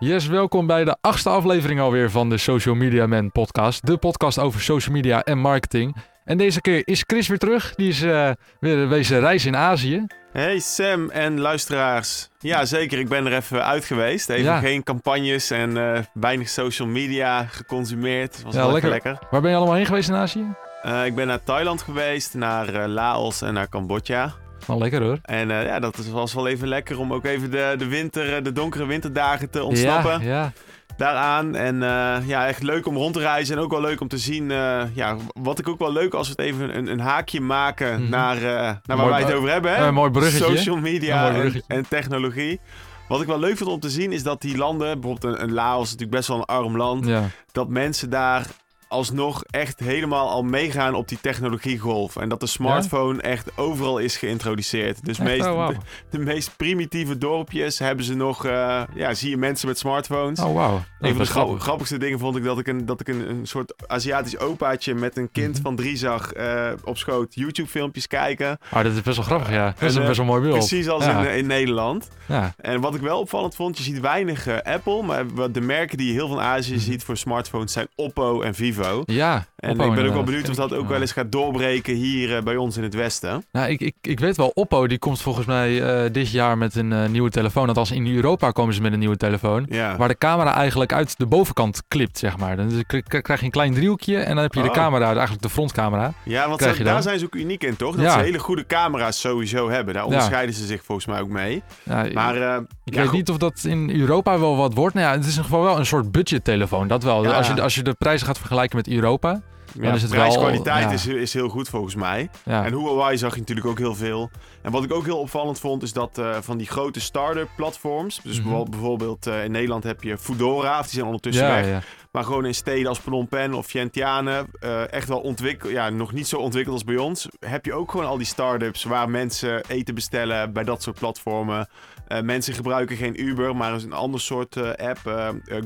Yes, 0.00 0.26
welkom 0.26 0.66
bij 0.66 0.84
de 0.84 0.96
achtste 1.00 1.28
aflevering 1.28 1.80
alweer 1.80 2.10
van 2.10 2.28
de 2.28 2.36
Social 2.36 2.74
Media 2.74 3.06
Man 3.06 3.32
podcast. 3.32 3.86
De 3.86 3.96
podcast 3.96 4.38
over 4.38 4.60
social 4.60 4.94
media 4.94 5.22
en 5.22 5.38
marketing. 5.38 5.96
En 6.24 6.38
deze 6.38 6.60
keer 6.60 6.82
is 6.84 7.04
Chris 7.06 7.28
weer 7.28 7.38
terug. 7.38 7.74
Die 7.74 7.88
is 7.88 8.02
uh, 8.02 8.30
weer 8.60 8.88
wezen 8.88 9.20
reizen 9.20 9.48
in 9.48 9.56
Azië. 9.56 10.06
Hey 10.32 10.58
Sam 10.58 11.10
en 11.10 11.40
luisteraars. 11.40 12.28
Ja, 12.38 12.64
zeker. 12.64 12.98
Ik 12.98 13.08
ben 13.08 13.26
er 13.26 13.32
even 13.32 13.64
uit 13.64 13.84
geweest. 13.84 14.28
Even 14.28 14.58
geen 14.58 14.82
campagnes 14.82 15.50
en 15.50 15.76
uh, 15.76 15.98
weinig 16.12 16.48
social 16.48 16.88
media 16.88 17.44
geconsumeerd. 17.44 18.42
Was 18.42 18.54
ja, 18.54 18.66
lekker. 18.72 18.90
lekker. 18.90 19.18
Waar 19.30 19.40
ben 19.40 19.50
je 19.50 19.56
allemaal 19.56 19.74
heen 19.74 19.86
geweest 19.86 20.08
in 20.08 20.14
Azië? 20.14 20.54
Uh, 20.84 21.06
ik 21.06 21.14
ben 21.14 21.26
naar 21.26 21.42
Thailand 21.42 21.82
geweest, 21.82 22.34
naar 22.34 22.88
Laos 22.88 23.42
en 23.42 23.54
naar 23.54 23.68
Cambodja. 23.68 24.34
Wel 24.68 24.78
lekker 24.78 25.02
hoor. 25.02 25.18
En 25.22 25.50
uh, 25.50 25.64
ja, 25.64 25.78
dat 25.78 25.96
was 25.96 26.34
wel 26.34 26.48
even 26.48 26.68
lekker 26.68 26.98
om 26.98 27.12
ook 27.12 27.24
even 27.24 27.50
de, 27.50 27.74
de 27.78 27.86
winter, 27.86 28.42
de 28.42 28.52
donkere 28.52 28.86
winterdagen 28.86 29.50
te 29.50 29.62
ontsnappen. 29.62 30.22
Ja, 30.22 30.28
ja. 30.28 30.52
Daaraan. 30.96 31.54
En 31.54 31.74
uh, 31.74 32.16
ja, 32.28 32.46
echt 32.46 32.62
leuk 32.62 32.86
om 32.86 32.96
rond 32.96 33.14
te 33.14 33.20
reizen. 33.20 33.56
En 33.56 33.62
ook 33.62 33.70
wel 33.70 33.80
leuk 33.80 34.00
om 34.00 34.08
te 34.08 34.18
zien. 34.18 34.50
Uh, 34.50 34.82
ja, 34.92 35.16
wat 35.32 35.58
ik 35.58 35.68
ook 35.68 35.78
wel 35.78 35.92
leuk 35.92 36.14
als 36.14 36.28
we 36.28 36.34
het 36.36 36.44
even 36.44 36.76
een, 36.76 36.86
een 36.86 37.00
haakje 37.00 37.40
maken 37.40 37.92
mm 37.92 38.00
-hmm. 38.00 38.10
naar, 38.10 38.40
naar 38.84 38.96
waar 38.96 39.08
wij 39.08 39.22
het 39.22 39.32
over 39.32 39.50
hebben. 39.50 39.76
Hè? 39.76 39.86
Een 39.86 39.94
mooi 39.94 40.10
bruggetje. 40.10 40.56
Social 40.56 40.76
media 40.76 41.34
en, 41.34 41.62
en, 41.66 41.88
technologie. 41.88 42.60
Wat 43.08 43.20
ik 43.20 43.26
wel 43.26 43.38
leuk 43.38 43.56
vind 43.56 43.68
om 43.70 43.80
te 43.80 43.90
zien 43.90 44.12
is 44.12 44.22
dat 44.22 44.40
die 44.40 44.56
landen, 44.56 45.00
bijvoorbeeld 45.00 45.34
een, 45.34 45.42
een 45.42 45.52
Laos, 45.52 45.84
natuurlijk 45.84 46.10
best 46.10 46.28
wel 46.28 46.38
een 46.38 46.44
arm 46.44 46.76
land, 46.76 47.06
ja. 47.06 47.24
dat 47.52 47.68
mensen 47.68 48.10
daar 48.10 48.46
alsnog 48.88 49.44
echt 49.50 49.80
helemaal 49.80 50.28
al 50.28 50.42
meegaan 50.42 50.94
op 50.94 51.08
die 51.08 51.18
technologiegolf. 51.20 52.16
En 52.16 52.28
dat 52.28 52.40
de 52.40 52.46
smartphone 52.46 53.22
echt 53.22 53.58
overal 53.58 53.98
is 53.98 54.16
geïntroduceerd. 54.16 55.04
Dus 55.04 55.18
meest, 55.18 55.46
oh, 55.46 55.68
de, 56.10 56.18
meest 56.18 56.56
primitieve 56.56 57.18
dorpjes 57.18 57.78
hebben 57.78 58.04
ze 58.04 58.14
nog... 58.14 58.46
Uh, 58.46 58.82
ja, 58.94 59.14
zie 59.14 59.30
je 59.30 59.36
mensen 59.36 59.68
met 59.68 59.78
smartphones. 59.78 60.40
Oh, 60.40 60.52
wow. 60.52 60.80
Een 61.00 61.14
van 61.14 61.18
de 61.18 61.30
grappig. 61.30 61.62
grappigste 61.62 61.98
dingen 61.98 62.18
vond 62.18 62.36
ik 62.36 62.44
dat 62.44 62.58
ik 62.58 62.66
een, 62.66 62.86
dat 62.86 63.00
ik 63.00 63.08
een, 63.08 63.30
een 63.30 63.46
soort 63.46 63.74
Aziatisch 63.86 64.38
opaatje... 64.38 64.94
met 64.94 65.16
een 65.16 65.30
kind 65.30 65.54
mhm. 65.54 65.62
van 65.62 65.76
drie 65.76 65.96
zag 65.96 66.36
uh, 66.36 66.70
op 66.84 66.96
schoot 66.96 67.34
YouTube-filmpjes 67.34 68.06
kijken. 68.06 68.58
Oh, 68.74 68.82
dat 68.82 68.92
is 68.92 69.02
best 69.02 69.16
wel 69.16 69.26
grappig, 69.26 69.50
ja. 69.50 69.74
Dat 69.78 69.90
is 69.90 69.94
een 69.94 70.06
best 70.06 70.16
wel 70.16 70.26
mooi 70.26 70.42
beeld. 70.42 70.54
Precies 70.54 70.88
als 70.88 71.06
in, 71.06 71.18
in 71.18 71.46
Nederland. 71.46 72.08
Ja. 72.26 72.54
En 72.56 72.80
wat 72.80 72.94
ik 72.94 73.00
wel 73.00 73.20
opvallend 73.20 73.54
vond, 73.54 73.78
je 73.78 73.82
ziet 73.82 74.00
weinig 74.00 74.62
Apple... 74.62 75.02
maar 75.02 75.52
de 75.52 75.60
merken 75.60 75.98
die 75.98 76.06
je 76.06 76.12
heel 76.12 76.28
van 76.28 76.40
Azië 76.40 76.74
mhm. 76.74 76.82
ziet 76.82 77.04
voor 77.04 77.16
smartphones 77.16 77.72
zijn 77.72 77.88
Oppo 77.94 78.42
en 78.42 78.54
Vivo. 78.54 78.77
Ja. 79.08 79.46
En 79.58 79.70
ik 79.70 79.76
ben 79.76 80.06
ook 80.06 80.12
wel 80.12 80.22
benieuwd 80.22 80.48
of 80.48 80.54
dat 80.54 80.74
ook 80.74 80.88
wel 80.88 81.00
eens 81.00 81.12
gaat 81.12 81.32
doorbreken 81.32 81.94
hier 81.94 82.36
uh, 82.36 82.42
bij 82.42 82.56
ons 82.56 82.76
in 82.76 82.82
het 82.82 82.94
Westen. 82.94 83.44
Nou, 83.52 83.68
ik, 83.68 83.80
ik, 83.80 83.94
ik 84.00 84.20
weet 84.20 84.36
wel, 84.36 84.50
Oppo 84.54 84.86
die 84.86 84.98
komt 84.98 85.20
volgens 85.20 85.46
mij 85.46 86.04
uh, 86.04 86.12
dit 86.12 86.30
jaar 86.30 86.58
met 86.58 86.74
een 86.74 86.90
uh, 86.90 87.06
nieuwe 87.06 87.30
telefoon. 87.30 87.68
Althans, 87.68 87.90
in 87.90 88.14
Europa 88.14 88.50
komen 88.50 88.74
ze 88.74 88.82
met 88.82 88.92
een 88.92 88.98
nieuwe 88.98 89.16
telefoon. 89.16 89.66
Ja. 89.68 89.96
Waar 89.96 90.08
de 90.08 90.18
camera 90.18 90.54
eigenlijk 90.54 90.92
uit 90.92 91.18
de 91.18 91.26
bovenkant 91.26 91.82
klipt, 91.88 92.18
zeg 92.18 92.36
maar. 92.36 92.56
Dan 92.56 92.84
krijg 92.86 93.38
je 93.38 93.44
een 93.44 93.50
klein 93.50 93.74
driehoekje 93.74 94.16
en 94.16 94.34
dan 94.34 94.42
heb 94.42 94.54
je 94.54 94.62
de 94.62 94.68
oh. 94.68 94.74
camera, 94.74 95.06
eigenlijk 95.06 95.42
de 95.42 95.48
frontcamera. 95.48 96.12
Ja, 96.22 96.48
want 96.48 96.62
ze, 96.62 96.82
daar 96.82 97.02
zijn 97.02 97.18
ze 97.18 97.24
ook 97.24 97.34
uniek 97.34 97.64
in, 97.64 97.76
toch? 97.76 97.96
Dat 97.96 98.04
ja. 98.04 98.12
ze 98.12 98.18
hele 98.18 98.38
goede 98.38 98.66
camera's 98.66 99.20
sowieso 99.20 99.70
hebben. 99.70 99.94
Daar 99.94 100.04
onderscheiden 100.04 100.54
ze 100.54 100.66
zich 100.66 100.84
volgens 100.84 101.06
mij 101.06 101.20
ook 101.20 101.28
mee. 101.28 101.62
Ja, 101.82 102.06
maar 102.12 102.62
ik 102.84 102.94
weet 102.94 103.12
niet 103.12 103.30
of 103.30 103.36
dat 103.36 103.64
in 103.64 103.90
Europa 103.90 104.38
wel 104.38 104.56
wat 104.56 104.74
wordt. 104.74 104.94
Nou 104.94 105.06
ja, 105.06 105.12
het 105.12 105.20
is 105.20 105.26
in 105.26 105.36
ieder 105.36 105.50
geval 105.50 105.62
wel 105.62 105.78
een 105.78 105.86
soort 105.86 106.12
budgettelefoon. 106.12 106.88
Dat 106.88 107.02
wel. 107.02 107.34
Als, 107.34 107.46
je, 107.46 107.62
als 107.62 107.74
je 107.74 107.82
de 107.82 107.94
prijzen 107.94 108.26
gaat 108.26 108.38
vergelijken 108.38 108.76
met 108.76 108.88
Europa. 108.88 109.40
Dan 109.74 109.94
is 109.94 110.02
het 110.02 110.10
prijskwaliteit 110.10 110.84
wel, 110.84 110.92
is, 110.92 111.06
is 111.06 111.32
heel 111.32 111.48
goed 111.48 111.68
volgens 111.68 111.94
mij. 111.94 112.30
En 112.44 112.72
Huawei 112.72 113.18
zag 113.18 113.34
je 113.34 113.40
natuurlijk 113.40 113.66
ook 113.66 113.78
heel 113.78 113.94
veel. 113.94 114.30
En 114.62 114.72
wat 114.72 114.84
ik 114.84 114.92
ook 114.92 115.04
heel 115.04 115.18
opvallend 115.18 115.60
vond, 115.60 115.82
is 115.82 115.92
dat 115.92 116.18
uh, 116.18 116.36
van 116.40 116.56
die 116.56 116.66
grote 116.66 117.00
start-up 117.00 117.48
platforms. 117.56 118.20
Dus 118.22 118.40
mm 118.42 118.52
-hmm. 118.52 118.70
bijvoorbeeld 118.70 119.26
uh, 119.26 119.44
in 119.44 119.50
Nederland 119.50 119.84
heb 119.84 120.02
je 120.02 120.18
Foodora, 120.18 120.80
die 120.80 120.90
zijn 120.90 121.06
ondertussen 121.06 121.46
weg. 121.46 121.84
Maar 122.12 122.24
gewoon 122.24 122.46
in 122.46 122.54
steden 122.54 122.88
als 122.88 122.98
Phnom 122.98 123.28
Penh 123.28 123.54
of 123.54 123.66
Vientiane, 123.66 124.46
uh, 124.64 124.92
echt 124.92 125.08
wel 125.08 125.20
ontwikkeld, 125.20 125.72
ja, 125.72 125.90
nog 125.90 126.12
niet 126.12 126.28
zo 126.28 126.36
ontwikkeld 126.36 126.74
als 126.74 126.84
bij 126.84 126.96
ons, 126.96 127.28
heb 127.40 127.64
je 127.64 127.72
ook 127.72 127.90
gewoon 127.90 128.06
al 128.06 128.16
die 128.16 128.26
start-ups 128.26 128.84
waar 128.84 129.10
mensen 129.10 129.62
eten 129.68 129.94
bestellen 129.94 130.52
bij 130.52 130.64
dat 130.64 130.82
soort 130.82 130.98
platformen. 130.98 131.68
Uh, 132.08 132.20
mensen 132.20 132.54
gebruiken 132.54 132.96
geen 132.96 133.22
Uber, 133.22 133.56
maar 133.56 133.72
een 133.72 133.92
ander 133.92 134.20
soort 134.20 134.56
uh, 134.56 134.70
app. 134.72 134.98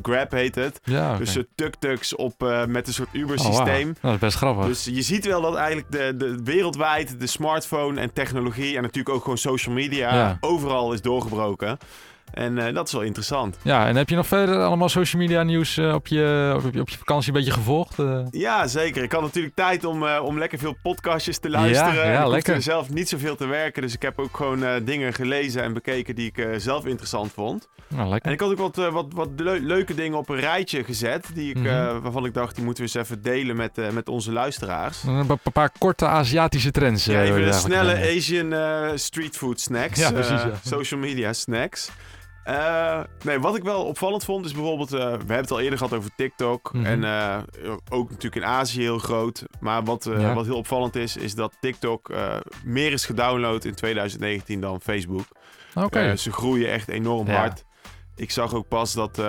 Grab 0.02 0.30
heet 0.30 0.54
het. 0.54 0.80
Ja, 0.84 1.06
okay. 1.06 1.18
Dus 1.18 1.38
tuk-tuks 1.54 2.14
op 2.14 2.64
met 2.68 2.86
een 2.86 2.92
soort 2.92 3.08
Uber-systeem. 3.12 3.88
Oh, 3.88 3.94
wow. 3.94 4.02
Dat 4.02 4.12
is 4.12 4.18
best 4.18 4.36
grappig. 4.36 4.66
Dus 4.66 4.84
je 4.84 5.02
ziet 5.02 5.26
wel 5.26 5.40
dat 5.40 5.54
eigenlijk 5.54 5.90
de, 5.90 6.16
de, 6.16 6.40
wereldwijd 6.44 7.20
de 7.20 7.26
smartphone 7.26 8.00
en 8.00 8.12
technologie 8.12 8.76
en 8.76 8.82
natuurlijk 8.82 9.14
ook 9.14 9.22
gewoon 9.22 9.38
social 9.38 9.74
media 9.74 10.14
ja. 10.14 10.36
overal 10.40 10.92
is 10.92 11.00
doorgebroken. 11.00 11.78
En 12.32 12.56
uh, 12.56 12.74
dat 12.74 12.86
is 12.86 12.92
wel 12.92 13.02
interessant. 13.02 13.56
Ja, 13.62 13.86
en 13.86 13.96
heb 13.96 14.08
je 14.08 14.16
nog 14.16 14.26
verder 14.26 14.62
allemaal 14.62 14.88
social 14.88 15.22
media 15.22 15.42
nieuws 15.42 15.76
uh, 15.76 15.94
op, 15.94 16.06
je, 16.06 16.52
op, 16.56 16.72
je, 16.74 16.80
op 16.80 16.88
je 16.88 16.98
vakantie 16.98 17.28
een 17.28 17.38
beetje 17.38 17.52
gevolgd? 17.52 17.98
Uh... 17.98 18.20
Ja, 18.30 18.66
zeker. 18.66 19.02
Ik 19.02 19.12
had 19.12 19.22
natuurlijk 19.22 19.54
tijd 19.54 19.84
om, 19.84 20.04
om 20.04 20.38
lekker 20.38 20.58
veel 20.58 20.76
podcastjes 20.82 21.38
te 21.38 21.50
luisteren. 21.50 21.94
Ja, 21.94 22.12
ja, 22.12 22.24
ik 22.24 22.30
lekker. 22.30 22.62
zelf 22.62 22.90
niet 22.90 23.08
zoveel 23.08 23.36
te 23.36 23.46
werken, 23.46 23.82
dus 23.82 23.94
ik 23.94 24.02
heb 24.02 24.18
ook 24.18 24.36
gewoon 24.36 24.84
dingen 24.84 25.14
gelezen 25.14 25.62
en 25.62 25.72
bekeken 25.72 26.14
die 26.14 26.32
ik 26.34 26.46
zelf 26.56 26.86
interessant 26.86 27.32
vond. 27.32 27.68
Nou, 27.88 28.08
lekker. 28.08 28.26
En 28.28 28.32
ik 28.32 28.40
had 28.40 28.50
ook 28.50 28.74
wat, 28.74 28.90
wat, 28.92 29.06
wat 29.14 29.28
leuke 29.60 29.94
dingen 29.94 30.18
op 30.18 30.28
een 30.28 30.40
rijtje 30.40 30.84
gezet, 30.84 31.26
die 31.34 31.50
ik, 31.50 31.56
mm 31.56 31.66
-hmm. 31.66 32.00
waarvan 32.00 32.24
ik 32.24 32.34
dacht, 32.34 32.54
die 32.54 32.64
moeten 32.64 32.84
we 32.84 32.90
eens 32.94 33.06
even 33.06 33.22
delen 33.22 33.56
met, 33.56 33.92
met 33.92 34.08
onze 34.08 34.32
luisteraars. 34.32 35.02
Een 35.02 35.38
paar 35.52 35.70
korte 35.78 36.06
Aziatische 36.06 36.70
trends. 36.70 37.04
Ja, 37.04 37.22
even 37.22 37.54
snelle 37.54 38.16
Asian 38.16 38.54
street 38.98 39.36
food 39.36 39.60
snacks. 39.60 39.98
Ja, 39.98 40.12
precies. 40.12 40.40
Social 40.64 41.00
media 41.00 41.32
snacks. 41.32 41.90
Uh, 42.48 43.00
nee, 43.24 43.40
wat 43.40 43.56
ik 43.56 43.62
wel 43.62 43.84
opvallend 43.84 44.24
vond 44.24 44.44
is 44.44 44.52
bijvoorbeeld... 44.52 44.92
Uh, 44.92 45.00
we 45.00 45.06
hebben 45.06 45.36
het 45.36 45.50
al 45.50 45.60
eerder 45.60 45.78
gehad 45.78 45.94
over 45.94 46.10
TikTok. 46.16 46.72
Mm 46.72 46.84
-hmm. 46.84 46.92
En 46.92 47.02
uh, 47.64 47.72
ook 47.90 48.08
natuurlijk 48.08 48.44
in 48.44 48.50
Azië 48.50 48.80
heel 48.80 48.98
groot. 48.98 49.44
Maar 49.60 49.84
wat, 49.84 50.08
ja. 50.18 50.34
wat 50.34 50.44
heel 50.44 50.56
opvallend 50.56 50.96
is, 50.96 51.16
is 51.16 51.34
dat 51.34 51.56
TikTok 51.60 52.10
meer 52.64 52.92
is 52.92 53.04
gedownload 53.04 53.64
in 53.64 53.74
2019 53.74 54.60
dan 54.60 54.80
Facebook. 54.80 55.26
Oké. 55.74 55.86
Okay. 55.86 56.16
ze 56.16 56.32
groeien 56.32 56.70
echt 56.70 56.88
enorm 56.88 57.26
ja. 57.26 57.36
hard. 57.36 57.64
Ik 58.16 58.30
zag 58.30 58.54
ook 58.54 58.68
pas 58.68 58.92
dat 58.92 59.22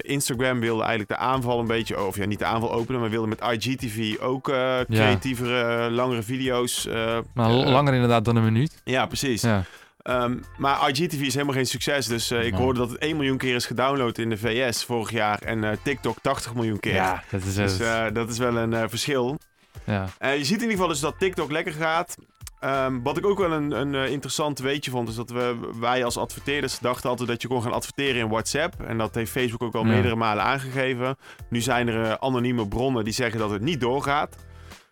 Instagram 0.00 0.60
wilde 0.60 0.82
eigenlijk 0.82 1.10
de 1.10 1.16
aanval 1.16 1.60
een 1.60 1.66
beetje... 1.66 2.04
Of 2.06 2.16
ja, 2.16 2.24
niet 2.24 2.38
de 2.38 2.44
aanval 2.44 2.72
openen, 2.72 3.00
maar 3.00 3.10
wilde 3.10 3.28
met 3.28 3.40
IGTV 3.40 4.20
ook 4.20 4.44
creatievere, 4.88 5.90
langere 5.90 6.22
video's... 6.22 6.88
maar 7.34 7.50
langer 7.50 7.94
inderdaad 7.94 8.24
dan 8.24 8.36
een 8.36 8.44
minuut. 8.44 8.80
Ja, 8.84 9.06
precies. 9.06 9.42
Ja. 9.42 9.64
Um, 10.08 10.44
maar 10.56 10.88
IGTV 10.88 11.20
is 11.20 11.32
helemaal 11.32 11.54
geen 11.54 11.66
succes. 11.66 12.06
Dus 12.06 12.32
uh, 12.32 12.44
ik 12.44 12.54
hoorde 12.54 12.78
dat 12.78 12.90
het 12.90 12.98
1 12.98 13.16
miljoen 13.16 13.36
keer 13.36 13.54
is 13.54 13.66
gedownload 13.66 14.18
in 14.18 14.30
de 14.30 14.38
VS 14.38 14.84
vorig 14.84 15.10
jaar. 15.10 15.42
En 15.42 15.62
uh, 15.62 15.70
TikTok 15.82 16.16
80 16.22 16.54
miljoen 16.54 16.80
keer. 16.80 16.94
Ja, 16.94 17.22
dat 17.30 17.42
is, 17.42 17.54
dus, 17.54 17.80
uh, 17.80 18.04
dat 18.12 18.28
is 18.28 18.38
wel 18.38 18.56
een 18.56 18.88
verschil. 18.88 19.38
Ja. 19.84 20.08
je 20.20 20.44
ziet 20.44 20.56
in 20.56 20.60
ieder 20.60 20.70
geval 20.70 20.88
dus 20.88 21.00
dat 21.00 21.18
TikTok 21.18 21.50
lekker 21.50 21.72
gaat. 21.72 22.16
Um, 22.64 23.02
wat 23.02 23.16
ik 23.16 23.26
ook 23.26 23.38
wel 23.38 23.52
een, 23.52 23.70
een 23.70 24.10
interessant 24.10 24.58
weetje 24.58 24.90
vond, 24.90 25.08
is 25.08 25.14
dat 25.14 25.30
we, 25.30 25.70
wij 25.80 26.04
als 26.04 26.16
adverteerders 26.16 26.78
dachten 26.78 27.10
altijd 27.10 27.28
dat 27.28 27.42
je 27.42 27.48
kon 27.48 27.62
gaan 27.62 27.72
adverteren 27.72 28.20
in 28.20 28.28
WhatsApp. 28.28 28.74
En 28.80 28.98
dat 28.98 29.14
heeft 29.14 29.30
Facebook 29.30 29.62
ook 29.62 29.74
al 29.74 29.84
ja. 29.84 29.92
meerdere 29.92 30.16
malen 30.16 30.44
aangegeven. 30.44 31.16
Nu 31.48 31.60
zijn 31.60 31.88
er 31.88 32.18
anonieme 32.18 32.68
bronnen 32.68 33.04
die 33.04 33.12
zeggen 33.12 33.40
dat 33.40 33.50
het 33.50 33.62
niet 33.62 33.80
doorgaat. 33.80 34.36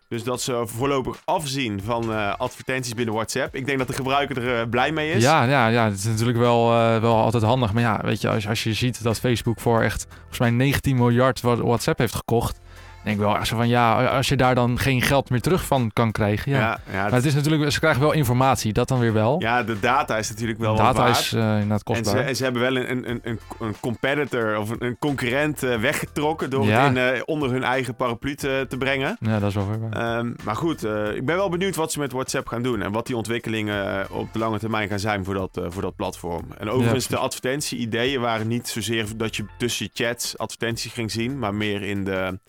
Dus 0.07 0.23
dat 0.23 0.41
ze 0.41 0.63
voorlopig 0.65 1.21
afzien 1.25 1.81
van 1.83 2.11
uh, 2.11 2.33
advertenties 2.37 2.93
binnen 2.93 3.13
WhatsApp. 3.13 3.55
Ik 3.55 3.65
denk 3.65 3.77
dat 3.77 3.87
de 3.87 3.93
gebruiker 3.93 4.47
er 4.47 4.61
uh, 4.61 4.69
blij 4.69 4.91
mee 4.91 5.11
is. 5.11 5.23
Ja, 5.23 5.43
ja, 5.43 5.67
ja, 5.67 5.85
het 5.85 5.97
is 5.97 6.05
natuurlijk 6.05 6.37
wel, 6.37 6.71
uh, 6.73 6.99
wel 6.99 7.15
altijd 7.15 7.43
handig. 7.43 7.73
Maar 7.73 7.83
ja, 7.83 8.01
weet 8.03 8.21
je, 8.21 8.29
als, 8.29 8.47
als 8.47 8.63
je 8.63 8.73
ziet 8.73 9.03
dat 9.03 9.19
Facebook 9.19 9.59
voor 9.59 9.81
echt 9.81 10.07
volgens 10.19 10.39
mij 10.39 10.49
19 10.49 10.95
miljard 10.95 11.41
WhatsApp 11.41 11.99
heeft 11.99 12.15
gekocht 12.15 12.59
denk 13.07 13.19
wel 13.19 13.45
zo 13.45 13.55
van 13.55 13.67
ja, 13.67 14.05
als 14.05 14.27
je 14.27 14.35
daar 14.35 14.55
dan 14.55 14.79
geen 14.79 15.01
geld 15.01 15.29
meer 15.29 15.41
terug 15.41 15.65
van 15.65 15.91
kan 15.93 16.11
krijgen. 16.11 16.51
Ja. 16.51 16.59
ja, 16.59 16.79
ja 16.91 17.01
maar 17.01 17.11
het 17.11 17.25
is 17.25 17.35
natuurlijk, 17.35 17.71
ze 17.71 17.79
krijgen 17.79 18.01
wel 18.01 18.11
informatie, 18.11 18.73
dat 18.73 18.87
dan 18.87 18.99
weer 18.99 19.13
wel. 19.13 19.41
Ja, 19.41 19.63
de 19.63 19.79
data 19.79 20.17
is 20.17 20.29
natuurlijk 20.29 20.59
wel. 20.59 20.75
Data 20.75 21.07
is 21.07 21.33
uh, 21.33 21.53
inderdaad 21.53 21.83
kostbaar. 21.83 22.15
En 22.15 22.21
ze, 22.21 22.27
en 22.27 22.35
ze, 22.35 22.43
hebben 22.43 22.61
wel 22.61 22.75
een, 22.75 23.09
een, 23.09 23.19
een, 23.23 23.39
een 23.59 23.75
competitor 23.79 24.57
of 24.57 24.69
een, 24.69 24.85
een 24.85 24.97
concurrent 24.99 25.63
uh, 25.63 25.79
weggetrokken 25.79 26.49
door 26.49 26.65
ja. 26.65 26.83
het 26.83 26.97
in, 26.97 27.15
uh, 27.15 27.21
onder 27.25 27.51
hun 27.51 27.63
eigen 27.63 27.95
paraplu 27.95 28.35
te, 28.35 28.65
te, 28.69 28.77
brengen. 28.77 29.17
Ja, 29.19 29.39
dat 29.39 29.49
is 29.49 29.55
wel 29.55 29.67
weer. 29.67 30.17
Um, 30.17 30.35
maar 30.43 30.55
goed, 30.55 30.83
ik 31.15 31.25
ben 31.25 31.35
wel 31.35 31.49
benieuwd 31.49 31.75
wat 31.75 31.91
ze 31.91 31.99
met 31.99 32.11
WhatsApp 32.11 32.47
gaan 32.47 32.61
doen 32.61 32.81
en 32.81 32.91
wat 32.91 33.07
die 33.07 33.15
ontwikkelingen 33.15 34.07
op 34.11 34.33
de 34.33 34.39
lange 34.39 34.59
termijn 34.59 34.89
gaan 34.89 34.99
zijn 34.99 35.25
voor 35.25 35.33
dat, 35.33 35.61
voor 35.67 35.81
dat 35.81 35.95
platform. 35.95 36.45
En 36.57 36.69
overigens, 36.69 37.07
de 37.07 37.17
advertentie-ideeën 37.17 38.21
waren 38.21 38.47
niet 38.47 38.67
zozeer 38.67 39.05
dat 39.17 39.35
je 39.35 39.45
tussen 39.57 39.89
chats 39.93 40.37
advertenties 40.37 40.93
ging 40.93 41.11
zien, 41.11 41.39
maar 41.39 41.55
meer 41.55 41.81
in 41.81 42.03
de 42.03 42.39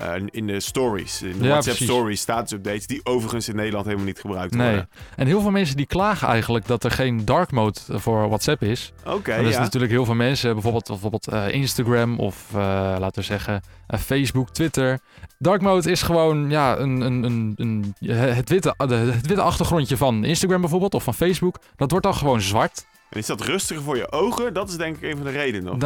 uh, 0.00 0.14
in 0.30 0.46
de 0.46 0.60
stories, 0.60 1.22
in 1.22 1.38
de 1.38 1.44
ja, 1.44 1.50
WhatsApp 1.50 1.76
precies. 1.76 1.94
stories, 1.94 2.20
status 2.20 2.52
updates, 2.52 2.86
die 2.86 3.00
overigens 3.04 3.48
in 3.48 3.56
Nederland 3.56 3.84
helemaal 3.84 4.06
niet 4.06 4.20
gebruikt 4.20 4.54
nee. 4.54 4.66
worden. 4.66 4.88
En 5.16 5.26
heel 5.26 5.40
veel 5.40 5.50
mensen 5.50 5.76
die 5.76 5.86
klagen 5.86 6.28
eigenlijk 6.28 6.66
dat 6.66 6.84
er 6.84 6.90
geen 6.90 7.24
dark 7.24 7.50
mode 7.50 7.78
voor 7.88 8.28
WhatsApp 8.28 8.62
is. 8.62 8.92
Oké, 9.04 9.14
okay, 9.14 9.38
Er 9.38 9.48
is 9.48 9.56
natuurlijk 9.56 9.92
heel 9.92 10.04
veel 10.04 10.14
mensen, 10.14 10.52
bijvoorbeeld, 10.52 10.86
bijvoorbeeld 10.86 11.32
uh, 11.32 11.54
Instagram 11.54 12.18
of 12.18 12.46
uh, 12.50 12.60
laten 12.98 13.20
we 13.20 13.22
zeggen 13.22 13.62
Facebook, 13.98 14.50
Twitter. 14.50 14.98
Dark 15.38 15.60
mode 15.60 15.90
is 15.90 16.02
gewoon 16.02 16.50
ja, 16.50 16.78
een, 16.78 17.00
een, 17.00 17.22
een, 17.22 17.54
een, 17.56 17.94
het, 18.14 18.48
witte, 18.48 18.74
het 18.76 19.26
witte 19.26 19.42
achtergrondje 19.42 19.96
van 19.96 20.24
Instagram 20.24 20.60
bijvoorbeeld 20.60 20.94
of 20.94 21.02
van 21.02 21.14
Facebook. 21.14 21.58
Dat 21.76 21.90
wordt 21.90 22.06
dan 22.06 22.14
gewoon 22.14 22.40
zwart. 22.40 22.86
En 23.12 23.18
is 23.18 23.26
dat 23.26 23.40
rustiger 23.40 23.82
voor 23.82 23.96
je 23.96 24.12
ogen? 24.12 24.54
Dat 24.54 24.68
is 24.68 24.76
denk 24.76 24.96
ik 24.96 25.02
een 25.02 25.16
van 25.16 25.26
de 25.26 25.30
redenen. 25.30 25.78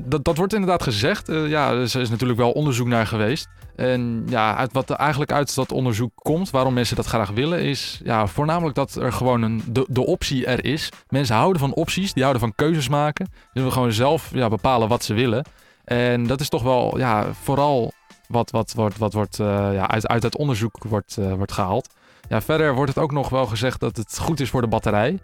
Dat, 0.00 0.24
dat, 0.24 0.36
wordt 0.36 0.52
inderdaad 0.52 0.82
gezegd. 0.82 1.28
Uh, 1.28 1.48
ja, 1.48 1.70
er 1.70 1.82
is 1.82 2.10
natuurlijk 2.10 2.38
wel 2.38 2.50
onderzoek 2.50 2.86
naar 2.86 3.06
geweest. 3.06 3.48
En 3.76 4.24
ja, 4.28 4.56
uit 4.56 4.72
wat 4.72 4.90
er 4.90 4.96
eigenlijk 4.96 5.32
uit 5.32 5.54
dat 5.54 5.72
onderzoek 5.72 6.12
komt, 6.14 6.50
waarom 6.50 6.74
mensen 6.74 6.96
dat 6.96 7.06
graag 7.06 7.30
willen, 7.30 7.60
is 7.60 8.00
ja, 8.04 8.26
voornamelijk 8.26 8.74
dat 8.74 8.94
er 8.94 9.12
gewoon 9.12 9.42
een, 9.42 9.62
de, 9.66 9.84
de 9.88 10.06
optie 10.06 10.46
er 10.46 10.64
is. 10.64 10.88
Mensen 11.08 11.36
houden 11.36 11.60
van 11.60 11.74
opties, 11.74 12.12
die 12.12 12.22
houden 12.22 12.42
van 12.42 12.54
keuzes 12.54 12.88
maken. 12.88 13.26
Ze 13.32 13.48
willen 13.52 13.72
gewoon 13.72 13.92
zelf 13.92 14.30
ja, 14.32 14.48
bepalen 14.48 14.88
wat 14.88 15.04
ze 15.04 15.14
willen. 15.14 15.44
En 15.84 16.26
dat 16.26 16.40
is 16.40 16.48
toch 16.48 16.62
wel 16.62 16.98
ja, 16.98 17.26
vooral 17.42 17.92
wat, 18.28 18.50
wat, 18.50 18.72
wat, 18.72 18.96
wat 18.96 19.12
wordt, 19.12 19.38
uh, 19.38 19.46
ja, 19.72 19.88
uit, 19.88 20.08
uit 20.08 20.22
het 20.22 20.36
onderzoek 20.36 20.84
wordt, 20.88 21.16
uh, 21.18 21.32
wordt 21.34 21.52
gehaald. 21.52 21.88
Ja, 22.28 22.40
verder 22.40 22.74
wordt 22.74 22.94
het 22.94 23.02
ook 23.02 23.12
nog 23.12 23.28
wel 23.28 23.46
gezegd 23.46 23.80
dat 23.80 23.96
het 23.96 24.18
goed 24.18 24.40
is 24.40 24.50
voor 24.50 24.60
de 24.60 24.68
batterij. 24.68 25.18